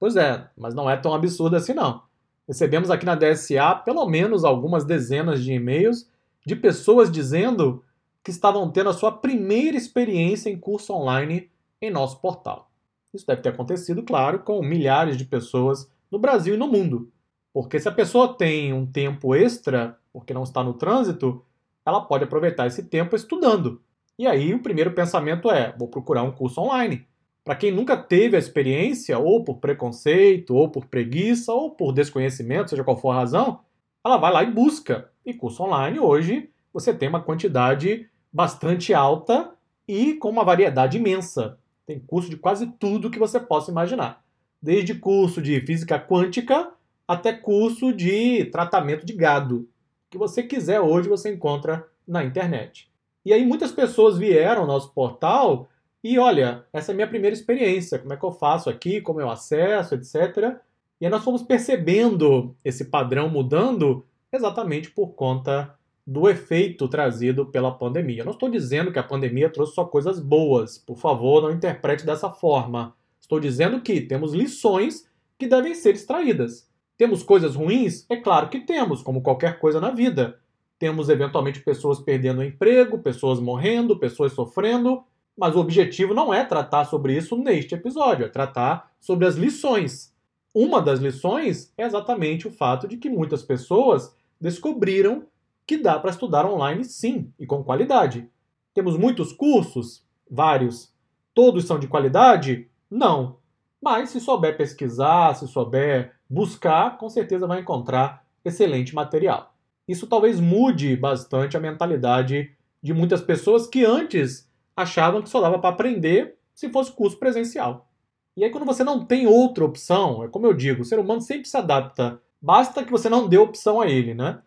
Pois 0.01 0.17
é, 0.17 0.49
mas 0.57 0.75
não 0.75 0.89
é 0.89 0.97
tão 0.97 1.13
absurda 1.13 1.59
assim 1.59 1.75
não. 1.75 2.03
Recebemos 2.49 2.91
aqui 2.91 3.05
na 3.05 3.15
DSA 3.15 3.75
pelo 3.85 4.07
menos 4.07 4.45
algumas 4.45 4.85
dezenas 4.85 5.45
de 5.45 5.53
e-mails 5.53 6.09
de 6.45 6.57
pessoas 6.57 7.13
dizendo 7.13 7.85
que 8.25 8.31
estavam 8.31 8.71
tendo 8.71 8.89
a 8.89 8.95
sua 8.95 9.13
primeira 9.13 9.77
experiência 9.77 10.49
em 10.49 10.59
curso 10.59 10.95
online 10.95 11.51
em 11.83 11.91
nosso 11.91 12.19
portal. 12.19 12.72
Isso 13.13 13.27
deve 13.27 13.43
ter 13.43 13.51
acontecido, 13.51 14.03
claro, 14.03 14.41
com 14.41 14.63
milhares 14.63 15.17
de 15.17 15.25
pessoas 15.25 15.91
no 16.11 16.19
Brasil 16.19 16.55
e 16.55 16.59
no 16.59 16.67
mundo. 16.67 17.11
Porque 17.53 17.79
se 17.79 17.89
a 17.89 17.93
pessoa 17.93 18.35
tem 18.35 18.73
um 18.73 18.87
tempo 18.87 19.35
extra, 19.35 19.99
porque 20.13 20.33
não 20.33 20.43
está 20.43 20.63
no 20.65 20.75
trânsito, 20.75 21.45
ela 21.85 22.01
pode 22.01 22.25
aproveitar 22.25 22.67
esse 22.67 22.85
tempo 22.85 23.15
estudando. 23.15 23.83
E 24.19 24.27
aí 24.27 24.55
o 24.55 24.63
primeiro 24.63 24.93
pensamento 24.93 25.51
é: 25.51 25.75
vou 25.77 25.89
procurar 25.89 26.23
um 26.23 26.33
curso 26.33 26.61
online. 26.61 27.07
Para 27.45 27.57
quem 27.57 27.73
nunca 27.73 27.97
teve 27.97 28.37
a 28.37 28.39
experiência, 28.39 29.19
ou 29.19 29.43
por 29.43 29.59
preconceito, 29.59 30.55
ou 30.55 30.71
por 30.71 30.87
preguiça, 30.87 31.53
ou 31.53 31.73
por 31.73 31.93
desconhecimento, 31.93 32.71
seja 32.71 32.85
qual 32.85 32.97
for 32.97 33.11
a 33.11 33.17
razão, 33.17 33.61
ela 34.05 34.17
vai 34.17 34.33
lá 34.33 34.43
e 34.45 34.51
busca. 34.51 35.11
E 35.27 35.35
curso 35.35 35.63
online 35.65 35.99
hoje 35.99 36.51
você 36.73 36.95
tem 36.95 37.09
uma 37.09 37.23
quantidade 37.23 38.09
bastante 38.33 38.95
alta 38.95 39.53
e 39.87 40.15
com 40.15 40.31
uma 40.31 40.45
variedade 40.45 40.99
imensa. 40.99 41.59
Tem 41.87 41.99
curso 41.99 42.31
de 42.31 42.37
quase 42.37 42.67
tudo 42.79 43.11
que 43.11 43.19
você 43.19 43.41
possa 43.41 43.71
imaginar. 43.71 44.25
Desde 44.61 44.95
curso 44.95 45.43
de 45.43 45.61
física 45.61 45.99
quântica 45.99 46.73
até 47.07 47.33
curso 47.33 47.93
de 47.93 48.45
tratamento 48.47 49.05
de 49.05 49.13
gado. 49.13 49.57
O 49.57 49.69
que 50.11 50.19
você 50.19 50.43
quiser 50.43 50.81
hoje 50.81 51.09
você 51.09 51.33
encontra 51.33 51.87
na 52.07 52.25
internet. 52.25 52.91
E 53.25 53.33
aí 53.33 53.45
muitas 53.45 53.73
pessoas 53.73 54.19
vieram 54.19 54.63
ao 54.63 54.67
nosso 54.67 54.93
portal 54.93 55.69
e 56.03 56.19
olha, 56.19 56.65
essa 56.73 56.91
é 56.91 56.93
a 56.93 56.97
minha 56.97 57.09
primeira 57.09 57.35
experiência, 57.35 57.99
como 57.99 58.13
é 58.13 58.17
que 58.17 58.25
eu 58.25 58.33
faço 58.33 58.69
aqui, 58.69 59.01
como 59.01 59.21
eu 59.21 59.31
acesso, 59.31 59.95
etc. 59.95 60.57
E 61.01 61.05
aí 61.05 61.11
nós 61.11 61.23
fomos 61.23 61.43
percebendo 61.43 62.57
esse 62.65 62.87
padrão 62.87 63.29
mudando 63.29 64.05
exatamente 64.33 64.91
por 64.91 65.11
conta 65.11 65.75
do 66.07 66.29
efeito 66.29 66.89
trazido 66.89 67.47
pela 67.47 67.71
pandemia. 67.71 68.23
Eu 68.23 68.25
não 68.25 68.33
estou 68.33 68.49
dizendo 68.49 68.93
que 68.93 68.99
a 68.99 69.05
pandemia 69.05 69.49
trouxe 69.49 69.75
só 69.75 69.85
coisas 69.85 70.19
boas, 70.19 70.79
por 70.79 70.97
favor, 70.97 71.43
não 71.43 71.53
interprete 71.53 72.05
dessa 72.05 72.31
forma. 72.31 72.95
Estou 73.21 73.39
dizendo 73.39 73.81
que 73.81 74.01
temos 74.01 74.33
lições 74.33 75.09
que 75.39 75.47
devem 75.47 75.75
ser 75.75 75.95
extraídas. 75.95 76.69
Temos 76.97 77.23
coisas 77.23 77.55
ruins? 77.55 78.05
É 78.09 78.17
claro 78.17 78.49
que 78.49 78.61
temos, 78.61 79.03
como 79.03 79.23
qualquer 79.23 79.59
coisa 79.59 79.81
na 79.81 79.91
vida. 79.91 80.39
Temos 80.79 81.09
eventualmente 81.09 81.61
pessoas 81.61 82.01
perdendo 82.01 82.43
emprego, 82.43 82.99
pessoas 82.99 83.39
morrendo, 83.39 83.99
pessoas 83.99 84.33
sofrendo, 84.33 85.05
mas 85.37 85.55
o 85.55 85.61
objetivo 85.61 86.13
não 86.13 86.35
é 86.35 86.45
tratar 86.45 86.85
sobre 86.85 87.17
isso 87.17 87.37
neste 87.37 87.75
episódio, 87.75 88.27
é 88.27 88.29
tratar 88.29 88.93
sobre 89.01 89.27
as 89.27 89.37
lições. 89.37 90.13
Uma 90.55 90.83
das 90.83 91.01
lições 91.01 91.73
é 91.79 91.85
exatamente 91.85 92.47
o 92.47 92.51
fato 92.51 92.87
de 92.87 92.97
que 92.97 93.09
muitas 93.09 93.43
pessoas 93.43 94.15
descobriram 94.41 95.25
que 95.73 95.79
dá 95.79 95.99
para 95.99 96.11
estudar 96.11 96.45
online 96.45 96.85
sim 96.85 97.33
e 97.39 97.47
com 97.47 97.65
qualidade. 97.65 98.29
Temos 98.75 98.99
muitos 98.99 99.33
cursos? 99.33 100.05
Vários. 100.31 100.93
Todos 101.33 101.65
são 101.65 101.79
de 101.79 101.89
qualidade? 101.89 102.69
Não. 102.91 103.39
Mas 103.81 104.11
se 104.11 104.21
souber 104.21 104.55
pesquisar, 104.55 105.35
se 105.35 105.49
souber 105.49 106.15
buscar, 106.29 106.99
com 106.99 107.09
certeza 107.09 107.47
vai 107.47 107.61
encontrar 107.61 108.23
excelente 108.45 108.95
material. 108.95 109.55
Isso 109.89 110.07
talvez 110.07 110.39
mude 110.39 110.95
bastante 110.95 111.57
a 111.57 111.61
mentalidade 111.61 112.55
de 112.83 112.93
muitas 112.93 113.23
pessoas 113.23 113.67
que 113.67 113.83
antes 113.83 114.47
achavam 114.77 115.23
que 115.23 115.31
só 115.31 115.41
dava 115.41 115.59
para 115.59 115.71
aprender 115.71 116.37
se 116.55 116.69
fosse 116.69 116.93
curso 116.93 117.19
presencial. 117.19 117.89
E 118.37 118.45
aí, 118.45 118.51
quando 118.51 118.67
você 118.67 118.85
não 118.85 119.07
tem 119.07 119.27
outra 119.27 119.65
opção, 119.65 120.23
é 120.23 120.29
como 120.29 120.47
eu 120.47 120.53
digo, 120.53 120.83
o 120.83 120.85
ser 120.85 120.99
humano 120.99 121.23
sempre 121.23 121.49
se 121.49 121.57
adapta. 121.57 122.21
Basta 122.41 122.85
que 122.85 122.91
você 122.91 123.09
não 123.09 123.27
dê 123.27 123.39
opção 123.39 123.81
a 123.81 123.87
ele, 123.87 124.13
né? 124.13 124.43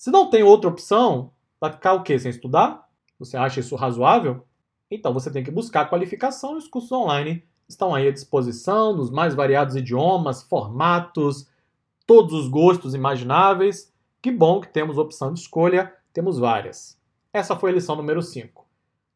Se 0.00 0.10
não 0.10 0.30
tem 0.30 0.42
outra 0.42 0.70
opção, 0.70 1.30
vai 1.60 1.70
ficar 1.70 1.92
o 1.92 2.02
quê? 2.02 2.18
Sem 2.18 2.30
estudar? 2.30 2.88
Você 3.18 3.36
acha 3.36 3.60
isso 3.60 3.76
razoável? 3.76 4.46
Então 4.90 5.12
você 5.12 5.30
tem 5.30 5.44
que 5.44 5.50
buscar 5.50 5.90
qualificação 5.90 6.54
e 6.54 6.56
os 6.56 6.66
cursos 6.66 6.90
online 6.90 7.44
estão 7.68 7.94
aí 7.94 8.08
à 8.08 8.10
disposição 8.10 8.96
nos 8.96 9.10
mais 9.10 9.34
variados 9.34 9.76
idiomas, 9.76 10.42
formatos, 10.42 11.50
todos 12.06 12.32
os 12.32 12.48
gostos 12.48 12.94
imagináveis. 12.94 13.92
Que 14.22 14.30
bom 14.30 14.58
que 14.58 14.72
temos 14.72 14.96
opção 14.96 15.34
de 15.34 15.40
escolha, 15.40 15.94
temos 16.14 16.38
várias. 16.38 16.98
Essa 17.30 17.54
foi 17.54 17.68
a 17.70 17.74
lição 17.74 17.94
número 17.94 18.22
5. 18.22 18.66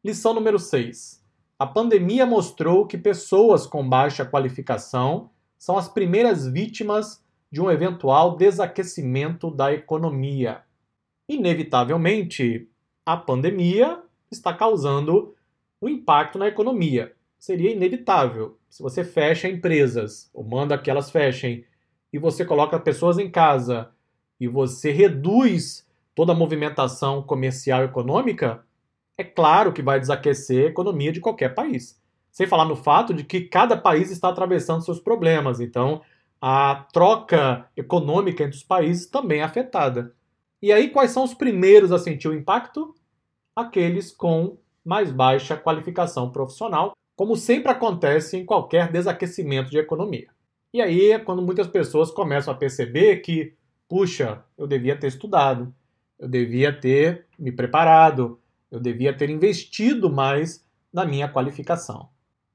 Lição 0.03 0.35
número 0.35 0.59
6. 0.59 1.19
A 1.57 1.65
pandemia 1.65 2.27
mostrou 2.27 2.85
que 2.85 2.95
pessoas 2.95 3.65
com 3.65 3.89
baixa 3.89 4.23
qualificação 4.23 5.31
são 5.57 5.79
as 5.79 5.89
primeiras 5.89 6.45
vítimas 6.45 7.25
de 7.51 7.59
um 7.59 7.71
eventual 7.71 8.37
desaquecimento 8.37 9.49
da 9.49 9.73
economia 9.73 10.63
inevitavelmente, 11.27 12.69
a 13.05 13.17
pandemia 13.17 14.01
está 14.31 14.53
causando 14.53 15.35
um 15.81 15.89
impacto 15.89 16.37
na 16.37 16.47
economia. 16.47 17.13
Seria 17.37 17.71
inevitável. 17.71 18.57
Se 18.69 18.81
você 18.81 19.03
fecha 19.03 19.47
empresas, 19.47 20.29
ou 20.33 20.43
manda 20.43 20.77
que 20.77 20.89
elas 20.89 21.11
fechem, 21.11 21.65
e 22.11 22.17
você 22.17 22.43
coloca 22.45 22.79
pessoas 22.79 23.17
em 23.17 23.29
casa, 23.29 23.91
e 24.39 24.47
você 24.47 24.91
reduz 24.91 25.87
toda 26.13 26.31
a 26.31 26.35
movimentação 26.35 27.21
comercial 27.21 27.81
e 27.81 27.85
econômica, 27.85 28.63
é 29.17 29.23
claro 29.23 29.71
que 29.71 29.81
vai 29.81 29.99
desaquecer 29.99 30.65
a 30.65 30.69
economia 30.69 31.11
de 31.11 31.19
qualquer 31.19 31.53
país. 31.53 32.01
Sem 32.31 32.47
falar 32.47 32.65
no 32.65 32.75
fato 32.75 33.13
de 33.13 33.23
que 33.23 33.41
cada 33.41 33.77
país 33.77 34.11
está 34.11 34.29
atravessando 34.29 34.83
seus 34.83 34.99
problemas, 34.99 35.59
então 35.59 36.01
a 36.41 36.85
troca 36.91 37.69
econômica 37.77 38.43
entre 38.43 38.57
os 38.57 38.63
países 38.63 39.07
também 39.07 39.39
é 39.39 39.43
afetada. 39.43 40.13
E 40.61 40.71
aí, 40.71 40.89
quais 40.89 41.11
são 41.11 41.23
os 41.23 41.33
primeiros 41.33 41.91
a 41.91 41.99
sentir 41.99 42.27
o 42.27 42.33
impacto? 42.33 42.93
Aqueles 43.55 44.11
com 44.11 44.57
mais 44.83 45.11
baixa 45.11 45.57
qualificação 45.57 46.31
profissional, 46.31 46.93
como 47.15 47.35
sempre 47.35 47.71
acontece 47.71 48.37
em 48.37 48.45
qualquer 48.45 48.91
desaquecimento 48.91 49.69
de 49.69 49.77
economia. 49.77 50.29
E 50.73 50.81
aí 50.81 51.11
é 51.11 51.19
quando 51.19 51.41
muitas 51.41 51.67
pessoas 51.67 52.11
começam 52.11 52.53
a 52.53 52.57
perceber 52.57 53.17
que, 53.17 53.53
puxa, 53.87 54.43
eu 54.57 54.67
devia 54.67 54.97
ter 54.97 55.07
estudado, 55.07 55.73
eu 56.19 56.27
devia 56.27 56.71
ter 56.71 57.25
me 57.39 57.51
preparado, 57.51 58.39
eu 58.69 58.79
devia 58.79 59.15
ter 59.15 59.29
investido 59.29 60.11
mais 60.11 60.65
na 60.91 61.05
minha 61.05 61.29
qualificação. 61.29 62.09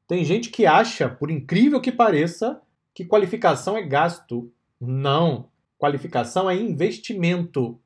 Tem 0.06 0.24
gente 0.24 0.50
que 0.50 0.66
acha, 0.66 1.08
por 1.08 1.30
incrível 1.30 1.80
que 1.80 1.92
pareça, 1.92 2.60
que 2.94 3.04
qualificação 3.04 3.76
é 3.76 3.82
gasto. 3.82 4.52
Não. 4.80 5.48
Qualificação 5.78 6.50
é 6.50 6.56
investimento. 6.56 7.80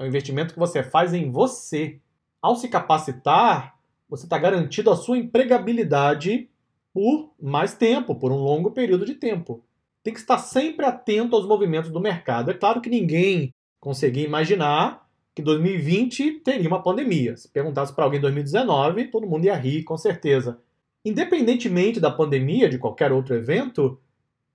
É 0.00 0.04
um 0.04 0.06
investimento 0.06 0.54
que 0.54 0.58
você 0.58 0.82
faz 0.82 1.12
em 1.12 1.30
você. 1.30 2.00
Ao 2.40 2.56
se 2.56 2.70
capacitar, 2.70 3.78
você 4.08 4.24
está 4.24 4.38
garantido 4.38 4.90
a 4.90 4.96
sua 4.96 5.18
empregabilidade 5.18 6.48
por 6.90 7.34
mais 7.38 7.74
tempo, 7.74 8.14
por 8.14 8.32
um 8.32 8.38
longo 8.38 8.70
período 8.70 9.04
de 9.04 9.14
tempo. 9.14 9.62
Tem 10.02 10.14
que 10.14 10.20
estar 10.20 10.38
sempre 10.38 10.86
atento 10.86 11.36
aos 11.36 11.46
movimentos 11.46 11.90
do 11.90 12.00
mercado. 12.00 12.50
É 12.50 12.54
claro 12.54 12.80
que 12.80 12.88
ninguém 12.88 13.52
conseguia 13.78 14.24
imaginar 14.24 15.06
que 15.34 15.42
2020 15.42 16.40
teria 16.40 16.66
uma 16.66 16.82
pandemia. 16.82 17.36
Se 17.36 17.50
perguntasse 17.50 17.94
para 17.94 18.04
alguém 18.04 18.16
em 18.16 18.22
2019, 18.22 19.08
todo 19.08 19.26
mundo 19.26 19.44
ia 19.44 19.54
rir, 19.54 19.84
com 19.84 19.98
certeza. 19.98 20.58
Independentemente 21.04 22.00
da 22.00 22.10
pandemia, 22.10 22.70
de 22.70 22.78
qualquer 22.78 23.12
outro 23.12 23.34
evento, 23.34 24.00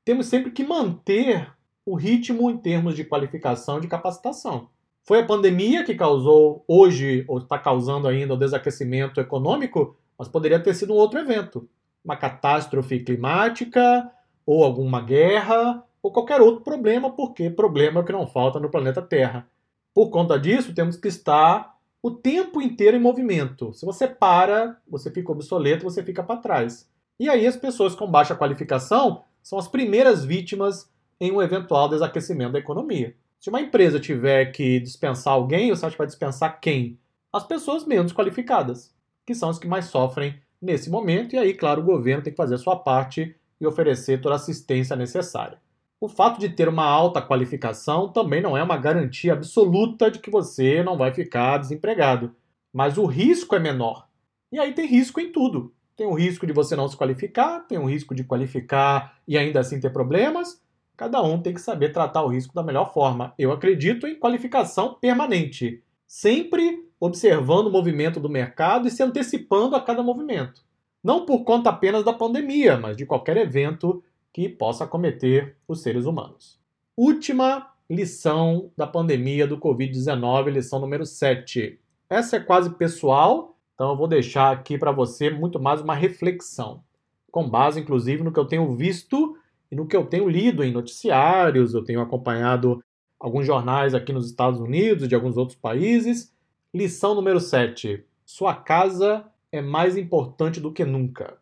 temos 0.04 0.26
sempre 0.26 0.50
que 0.50 0.64
manter 0.64 1.54
o 1.86 1.94
ritmo 1.94 2.50
em 2.50 2.58
termos 2.58 2.96
de 2.96 3.04
qualificação 3.04 3.78
e 3.78 3.82
de 3.82 3.88
capacitação. 3.88 4.70
Foi 5.06 5.20
a 5.20 5.26
pandemia 5.26 5.84
que 5.84 5.94
causou 5.94 6.66
hoje, 6.68 7.24
ou 7.28 7.38
está 7.38 7.60
causando 7.60 8.08
ainda, 8.08 8.34
o 8.34 8.38
desaquecimento 8.38 9.22
econômico, 9.22 9.96
mas 10.18 10.28
poderia 10.28 10.60
ter 10.60 10.74
sido 10.74 10.94
um 10.94 10.98
outro 10.98 11.20
evento. 11.20 11.70
Uma 12.04 12.18
catástrofe 12.18 13.00
climática, 13.00 14.12
ou 14.46 14.64
alguma 14.64 15.00
guerra, 15.02 15.84
ou 16.02 16.12
qualquer 16.12 16.42
outro 16.42 16.62
problema, 16.62 17.12
porque 17.12 17.52
problema 17.52 18.00
é 18.00 18.04
o 18.04 18.06
que 18.06 18.12
não 18.12 18.26
falta 18.26 18.60
no 18.60 18.70
planeta 18.70 19.02
Terra. 19.02 19.48
Por 19.94 20.10
conta 20.10 20.40
disso, 20.40 20.74
temos 20.74 20.98
que 20.98 21.08
estar 21.08 21.78
o 22.02 22.10
tempo 22.10 22.60
inteiro 22.60 22.98
em 22.98 23.00
movimento. 23.00 23.74
Se 23.74 23.86
você 23.86 24.08
para, 24.08 24.78
você 24.88 25.12
fica 25.12 25.32
obsoleto, 25.32 25.84
você 25.84 26.04
fica 26.04 26.24
para 26.24 26.40
trás. 26.40 26.90
E 27.20 27.30
aí 27.30 27.46
as 27.46 27.56
pessoas 27.56 27.94
com 27.94 28.10
baixa 28.10 28.36
qualificação 28.36 29.24
são 29.42 29.60
as 29.60 29.68
primeiras 29.68 30.26
vítimas 30.26 30.92
em 31.20 31.32
um 31.32 31.42
eventual 31.42 31.90
desaquecimento 31.90 32.54
da 32.54 32.60
economia. 32.60 33.16
Se 33.46 33.50
uma 33.52 33.62
empresa 33.62 34.00
tiver 34.00 34.48
que 34.48 34.80
dispensar 34.80 35.34
alguém, 35.34 35.70
você 35.70 35.86
acha 35.86 35.94
que 35.94 36.00
vai 36.00 36.08
dispensar 36.08 36.60
quem? 36.60 36.98
As 37.32 37.46
pessoas 37.46 37.86
menos 37.86 38.12
qualificadas, 38.12 38.92
que 39.24 39.36
são 39.36 39.50
as 39.50 39.60
que 39.60 39.68
mais 39.68 39.86
sofrem 39.86 40.42
nesse 40.60 40.90
momento, 40.90 41.36
e 41.36 41.38
aí, 41.38 41.54
claro, 41.54 41.80
o 41.80 41.86
governo 41.86 42.24
tem 42.24 42.34
que 42.34 42.38
fazer 42.38 42.56
a 42.56 42.58
sua 42.58 42.76
parte 42.76 43.36
e 43.62 43.68
oferecer 43.68 44.20
toda 44.20 44.34
a 44.34 44.38
assistência 44.38 44.96
necessária. 44.96 45.60
O 46.02 46.10
fato 46.10 46.40
de 46.40 46.50
ter 46.50 46.68
uma 46.68 46.86
alta 46.86 47.22
qualificação 47.22 48.12
também 48.12 48.42
não 48.42 48.58
é 48.58 48.64
uma 48.64 48.78
garantia 48.78 49.34
absoluta 49.34 50.10
de 50.10 50.18
que 50.18 50.32
você 50.32 50.82
não 50.82 50.98
vai 50.98 51.14
ficar 51.14 51.60
desempregado, 51.60 52.36
mas 52.74 52.98
o 52.98 53.06
risco 53.06 53.56
é 53.56 53.60
menor. 53.60 54.08
E 54.52 54.58
aí 54.58 54.74
tem 54.74 54.88
risco 54.88 55.20
em 55.20 55.32
tudo. 55.32 55.72
Tem 55.96 56.08
o 56.08 56.16
risco 56.16 56.48
de 56.48 56.52
você 56.52 56.76
não 56.76 56.88
se 56.88 56.98
qualificar, 56.98 57.60
tem 57.68 57.78
o 57.78 57.86
risco 57.86 58.16
de 58.16 58.24
qualificar 58.24 59.20
e 59.28 59.38
ainda 59.38 59.60
assim 59.60 59.80
ter 59.80 59.94
problemas, 59.94 60.65
Cada 60.98 61.22
um 61.22 61.42
tem 61.42 61.54
que 61.54 61.62
saber 61.62 61.92
tratar 61.92 62.24
o 62.24 62.30
risco 62.30 62.54
da 62.54 62.64
melhor 62.64 62.94
forma. 62.94 63.34
Eu 63.38 63.52
acredito 63.52 64.08
em 64.08 64.16
qualificação 64.16 64.94
permanente, 64.94 65.84
sempre 66.08 66.86
observando 67.00 67.68
o 67.68 67.72
movimento 67.72 68.20
do 68.20 68.30
mercado 68.30 68.88
e 68.88 68.92
se 68.92 69.04
antecipando 69.04 69.76
a 69.76 69.82
cada 69.82 70.02
movimento. 70.02 70.64
Não 71.04 71.26
por 71.26 71.44
conta 71.44 71.70
apenas 71.70 72.04
da 72.04 72.14
pandemia, 72.14 72.78
mas 72.78 72.96
de 72.96 73.06
qualquer 73.06 73.38
evento 73.38 74.02
que 74.32 74.48
possa 74.48 74.86
acometer 74.86 75.58
os 75.68 75.82
seres 75.82 76.06
humanos. 76.06 76.60
Última 76.96 77.72
lição 77.90 78.72
da 78.76 78.88
pandemia 78.88 79.46
do 79.46 79.58
Covid-19, 79.58 80.50
lição 80.50 80.80
número 80.80 81.06
7. 81.06 81.80
Essa 82.10 82.38
é 82.38 82.40
quase 82.40 82.70
pessoal, 82.72 83.56
então 83.74 83.92
eu 83.92 83.98
vou 83.98 84.08
deixar 84.08 84.52
aqui 84.52 84.78
para 84.78 84.92
você 84.92 85.30
muito 85.30 85.60
mais 85.60 85.82
uma 85.82 85.94
reflexão, 85.94 86.82
com 87.30 87.50
base 87.50 87.80
inclusive 87.80 88.24
no 88.24 88.32
que 88.32 88.40
eu 88.40 88.46
tenho 88.46 88.74
visto 88.76 89.38
no 89.76 89.86
que 89.86 89.96
eu 89.96 90.06
tenho 90.06 90.30
lido 90.30 90.64
em 90.64 90.72
noticiários, 90.72 91.74
eu 91.74 91.84
tenho 91.84 92.00
acompanhado 92.00 92.82
alguns 93.20 93.46
jornais 93.46 93.94
aqui 93.94 94.14
nos 94.14 94.26
Estados 94.26 94.62
Unidos, 94.62 95.08
de 95.08 95.14
alguns 95.14 95.36
outros 95.36 95.58
países. 95.58 96.34
Lição 96.74 97.14
número 97.14 97.42
7. 97.42 98.06
Sua 98.26 98.56
casa 98.56 99.26
é 99.52 99.62
mais 99.62 99.98
importante 99.98 100.62
do 100.62 100.72
que 100.72 100.86
nunca. 100.86 101.38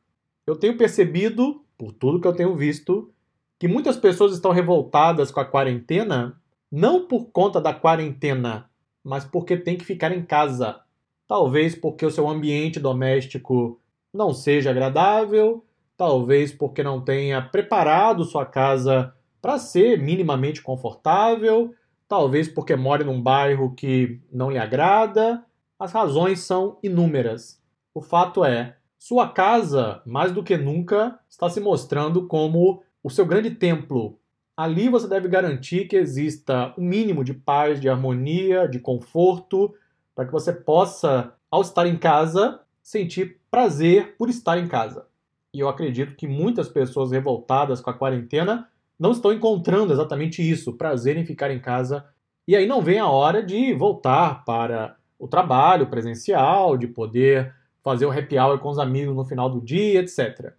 Eu 0.47 0.55
tenho 0.55 0.75
percebido, 0.75 1.63
por 1.77 1.91
tudo 1.91 2.19
que 2.19 2.27
eu 2.27 2.35
tenho 2.35 2.55
visto, 2.55 3.13
que 3.59 3.67
muitas 3.67 3.97
pessoas 3.97 4.33
estão 4.33 4.51
revoltadas 4.51 5.29
com 5.29 5.39
a 5.39 5.45
quarentena, 5.45 6.35
não 6.71 7.07
por 7.07 7.25
conta 7.25 7.61
da 7.61 7.71
quarentena, 7.71 8.67
mas 9.03 9.23
porque 9.25 9.55
tem 9.55 9.77
que 9.77 9.85
ficar 9.85 10.11
em 10.11 10.25
casa. 10.25 10.81
Talvez 11.27 11.75
porque 11.75 12.03
o 12.03 12.11
seu 12.11 12.27
ambiente 12.27 12.79
doméstico 12.79 13.79
não 14.11 14.33
seja 14.33 14.71
agradável, 14.71 15.63
talvez 15.97 16.51
porque 16.51 16.83
não 16.83 17.01
tenha 17.01 17.41
preparado 17.41 18.25
sua 18.25 18.45
casa 18.45 19.13
para 19.41 19.59
ser 19.59 19.99
minimamente 19.99 20.61
confortável, 20.61 21.73
talvez 22.07 22.47
porque 22.47 22.75
more 22.75 23.03
num 23.03 23.21
bairro 23.21 23.73
que 23.75 24.21
não 24.31 24.49
lhe 24.49 24.57
agrada. 24.57 25.43
As 25.77 25.91
razões 25.91 26.39
são 26.39 26.77
inúmeras. 26.81 27.61
O 27.93 28.01
fato 28.01 28.43
é, 28.45 28.77
sua 28.97 29.27
casa, 29.27 30.01
mais 30.05 30.31
do 30.31 30.43
que 30.43 30.57
nunca, 30.57 31.19
está 31.29 31.49
se 31.49 31.59
mostrando 31.59 32.27
como 32.27 32.81
o 33.03 33.09
seu 33.09 33.25
grande 33.25 33.51
templo. 33.51 34.17
Ali 34.55 34.87
você 34.87 35.07
deve 35.07 35.27
garantir 35.27 35.87
que 35.87 35.95
exista 35.95 36.73
um 36.77 36.83
mínimo 36.83 37.23
de 37.23 37.33
paz, 37.33 37.81
de 37.81 37.89
harmonia, 37.89 38.67
de 38.67 38.79
conforto, 38.79 39.73
para 40.15 40.25
que 40.25 40.31
você 40.31 40.53
possa, 40.53 41.33
ao 41.51 41.61
estar 41.61 41.85
em 41.85 41.97
casa, 41.97 42.61
sentir 42.81 43.41
prazer 43.51 44.15
por 44.15 44.29
estar 44.29 44.57
em 44.57 44.67
casa 44.67 45.05
e 45.53 45.59
eu 45.59 45.69
acredito 45.69 46.15
que 46.15 46.27
muitas 46.27 46.67
pessoas 46.67 47.11
revoltadas 47.11 47.79
com 47.79 47.89
a 47.89 47.93
quarentena 47.93 48.67
não 48.99 49.11
estão 49.11 49.31
encontrando 49.31 49.93
exatamente 49.93 50.41
isso, 50.41 50.73
prazer 50.73 51.15
em 51.15 51.25
ficar 51.25 51.51
em 51.51 51.59
casa. 51.59 52.05
E 52.47 52.55
aí 52.55 52.65
não 52.65 52.81
vem 52.81 52.99
a 52.99 53.07
hora 53.07 53.43
de 53.43 53.73
voltar 53.73 54.43
para 54.45 54.97
o 55.19 55.27
trabalho 55.27 55.87
presencial, 55.87 56.75
de 56.75 56.87
poder 56.87 57.53
fazer 57.83 58.05
o 58.05 58.11
happy 58.11 58.37
hour 58.37 58.59
com 58.59 58.69
os 58.69 58.79
amigos 58.79 59.15
no 59.15 59.25
final 59.25 59.49
do 59.49 59.61
dia, 59.61 59.99
etc. 59.99 60.53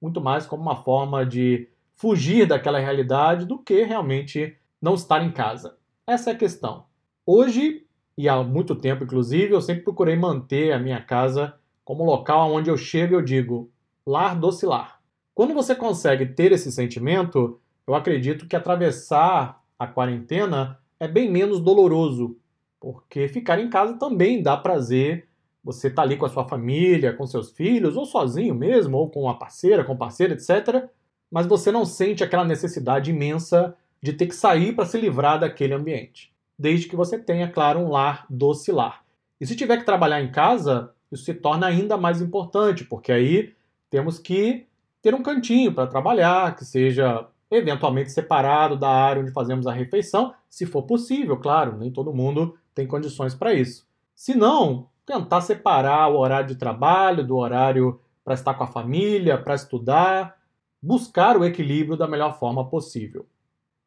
Muito 0.00 0.20
mais 0.20 0.46
como 0.46 0.62
uma 0.62 0.76
forma 0.76 1.26
de 1.26 1.68
fugir 1.96 2.46
daquela 2.46 2.78
realidade 2.78 3.44
do 3.44 3.58
que 3.58 3.82
realmente 3.82 4.56
não 4.80 4.94
estar 4.94 5.24
em 5.24 5.32
casa. 5.32 5.76
Essa 6.06 6.30
é 6.30 6.32
a 6.32 6.36
questão. 6.36 6.84
Hoje, 7.26 7.84
e 8.16 8.28
há 8.28 8.42
muito 8.42 8.76
tempo 8.76 9.02
inclusive, 9.02 9.52
eu 9.52 9.60
sempre 9.60 9.82
procurei 9.82 10.14
manter 10.14 10.72
a 10.72 10.78
minha 10.78 11.02
casa 11.02 11.54
como 11.84 12.04
local 12.04 12.52
onde 12.52 12.70
eu 12.70 12.76
chego 12.76 13.14
e 13.14 13.16
eu 13.16 13.22
digo: 13.22 13.70
lar 14.08 14.34
docilar. 14.34 15.00
Quando 15.34 15.52
você 15.52 15.74
consegue 15.74 16.24
ter 16.24 16.50
esse 16.50 16.72
sentimento, 16.72 17.60
eu 17.86 17.94
acredito 17.94 18.48
que 18.48 18.56
atravessar 18.56 19.62
a 19.78 19.86
quarentena 19.86 20.78
é 20.98 21.06
bem 21.06 21.30
menos 21.30 21.60
doloroso, 21.60 22.36
porque 22.80 23.28
ficar 23.28 23.60
em 23.60 23.68
casa 23.68 23.98
também 23.98 24.42
dá 24.42 24.56
prazer. 24.56 25.28
Você 25.62 25.90
tá 25.90 26.02
ali 26.02 26.16
com 26.16 26.24
a 26.24 26.28
sua 26.30 26.48
família, 26.48 27.12
com 27.12 27.26
seus 27.26 27.52
filhos, 27.52 27.96
ou 27.96 28.06
sozinho 28.06 28.54
mesmo, 28.54 28.96
ou 28.96 29.10
com 29.10 29.22
uma 29.22 29.38
parceira, 29.38 29.84
com 29.84 29.94
parceira, 29.94 30.32
etc. 30.32 30.88
Mas 31.30 31.46
você 31.46 31.70
não 31.70 31.84
sente 31.84 32.24
aquela 32.24 32.44
necessidade 32.44 33.10
imensa 33.10 33.76
de 34.02 34.14
ter 34.14 34.26
que 34.26 34.34
sair 34.34 34.74
para 34.74 34.86
se 34.86 34.98
livrar 34.98 35.38
daquele 35.38 35.74
ambiente. 35.74 36.32
Desde 36.58 36.88
que 36.88 36.96
você 36.96 37.18
tenha, 37.18 37.50
claro, 37.50 37.80
um 37.80 37.90
lar 37.90 38.24
docilar. 38.30 39.04
E 39.38 39.46
se 39.46 39.54
tiver 39.54 39.76
que 39.76 39.84
trabalhar 39.84 40.22
em 40.22 40.32
casa, 40.32 40.92
isso 41.12 41.24
se 41.24 41.34
torna 41.34 41.66
ainda 41.66 41.96
mais 41.98 42.22
importante, 42.22 42.84
porque 42.84 43.12
aí 43.12 43.57
temos 43.90 44.18
que 44.18 44.66
ter 45.00 45.14
um 45.14 45.22
cantinho 45.22 45.72
para 45.72 45.86
trabalhar, 45.86 46.56
que 46.56 46.64
seja 46.64 47.26
eventualmente 47.50 48.10
separado 48.10 48.76
da 48.76 48.90
área 48.90 49.22
onde 49.22 49.32
fazemos 49.32 49.66
a 49.66 49.72
refeição, 49.72 50.34
se 50.48 50.66
for 50.66 50.82
possível, 50.82 51.36
claro, 51.38 51.76
nem 51.76 51.90
todo 51.90 52.12
mundo 52.12 52.56
tem 52.74 52.86
condições 52.86 53.34
para 53.34 53.54
isso. 53.54 53.86
Se 54.14 54.34
não, 54.34 54.88
tentar 55.06 55.40
separar 55.40 56.08
o 56.08 56.18
horário 56.18 56.48
de 56.48 56.56
trabalho 56.56 57.26
do 57.26 57.36
horário 57.36 58.00
para 58.24 58.34
estar 58.34 58.54
com 58.54 58.64
a 58.64 58.68
família, 58.68 59.38
para 59.38 59.54
estudar, 59.54 60.36
buscar 60.82 61.36
o 61.36 61.44
equilíbrio 61.44 61.96
da 61.96 62.06
melhor 62.06 62.38
forma 62.38 62.68
possível. 62.68 63.26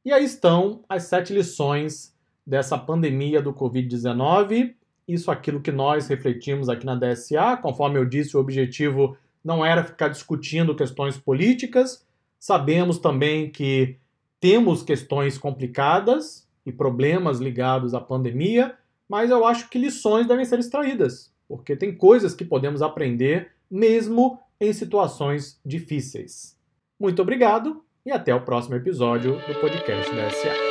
E 0.03 0.11
aí 0.11 0.23
estão 0.23 0.83
as 0.89 1.03
sete 1.03 1.31
lições 1.31 2.15
dessa 2.45 2.77
pandemia 2.77 3.41
do 3.41 3.53
Covid-19. 3.53 4.73
Isso 5.07 5.29
aquilo 5.29 5.61
que 5.61 5.71
nós 5.71 6.07
refletimos 6.07 6.69
aqui 6.69 6.85
na 6.85 6.95
DSA, 6.95 7.57
conforme 7.61 7.99
eu 7.99 8.05
disse, 8.05 8.35
o 8.35 8.39
objetivo 8.39 9.15
não 9.43 9.65
era 9.65 9.83
ficar 9.83 10.07
discutindo 10.07 10.75
questões 10.75 11.17
políticas. 11.17 12.05
Sabemos 12.39 12.97
também 12.97 13.49
que 13.49 13.97
temos 14.39 14.83
questões 14.83 15.37
complicadas 15.37 16.47
e 16.65 16.71
problemas 16.71 17.39
ligados 17.39 17.93
à 17.93 17.99
pandemia, 17.99 18.75
mas 19.07 19.29
eu 19.29 19.45
acho 19.45 19.69
que 19.69 19.77
lições 19.77 20.27
devem 20.27 20.45
ser 20.45 20.59
extraídas, 20.59 21.31
porque 21.47 21.75
tem 21.75 21.95
coisas 21.95 22.33
que 22.33 22.45
podemos 22.45 22.81
aprender 22.81 23.51
mesmo 23.69 24.39
em 24.59 24.71
situações 24.73 25.59
difíceis. 25.65 26.57
Muito 26.99 27.21
obrigado 27.21 27.83
e 28.05 28.11
até 28.11 28.33
o 28.33 28.41
próximo 28.41 28.75
episódio 28.75 29.33
do 29.47 29.59
podcast 29.59 30.15
da 30.15 30.29
SA. 30.29 30.70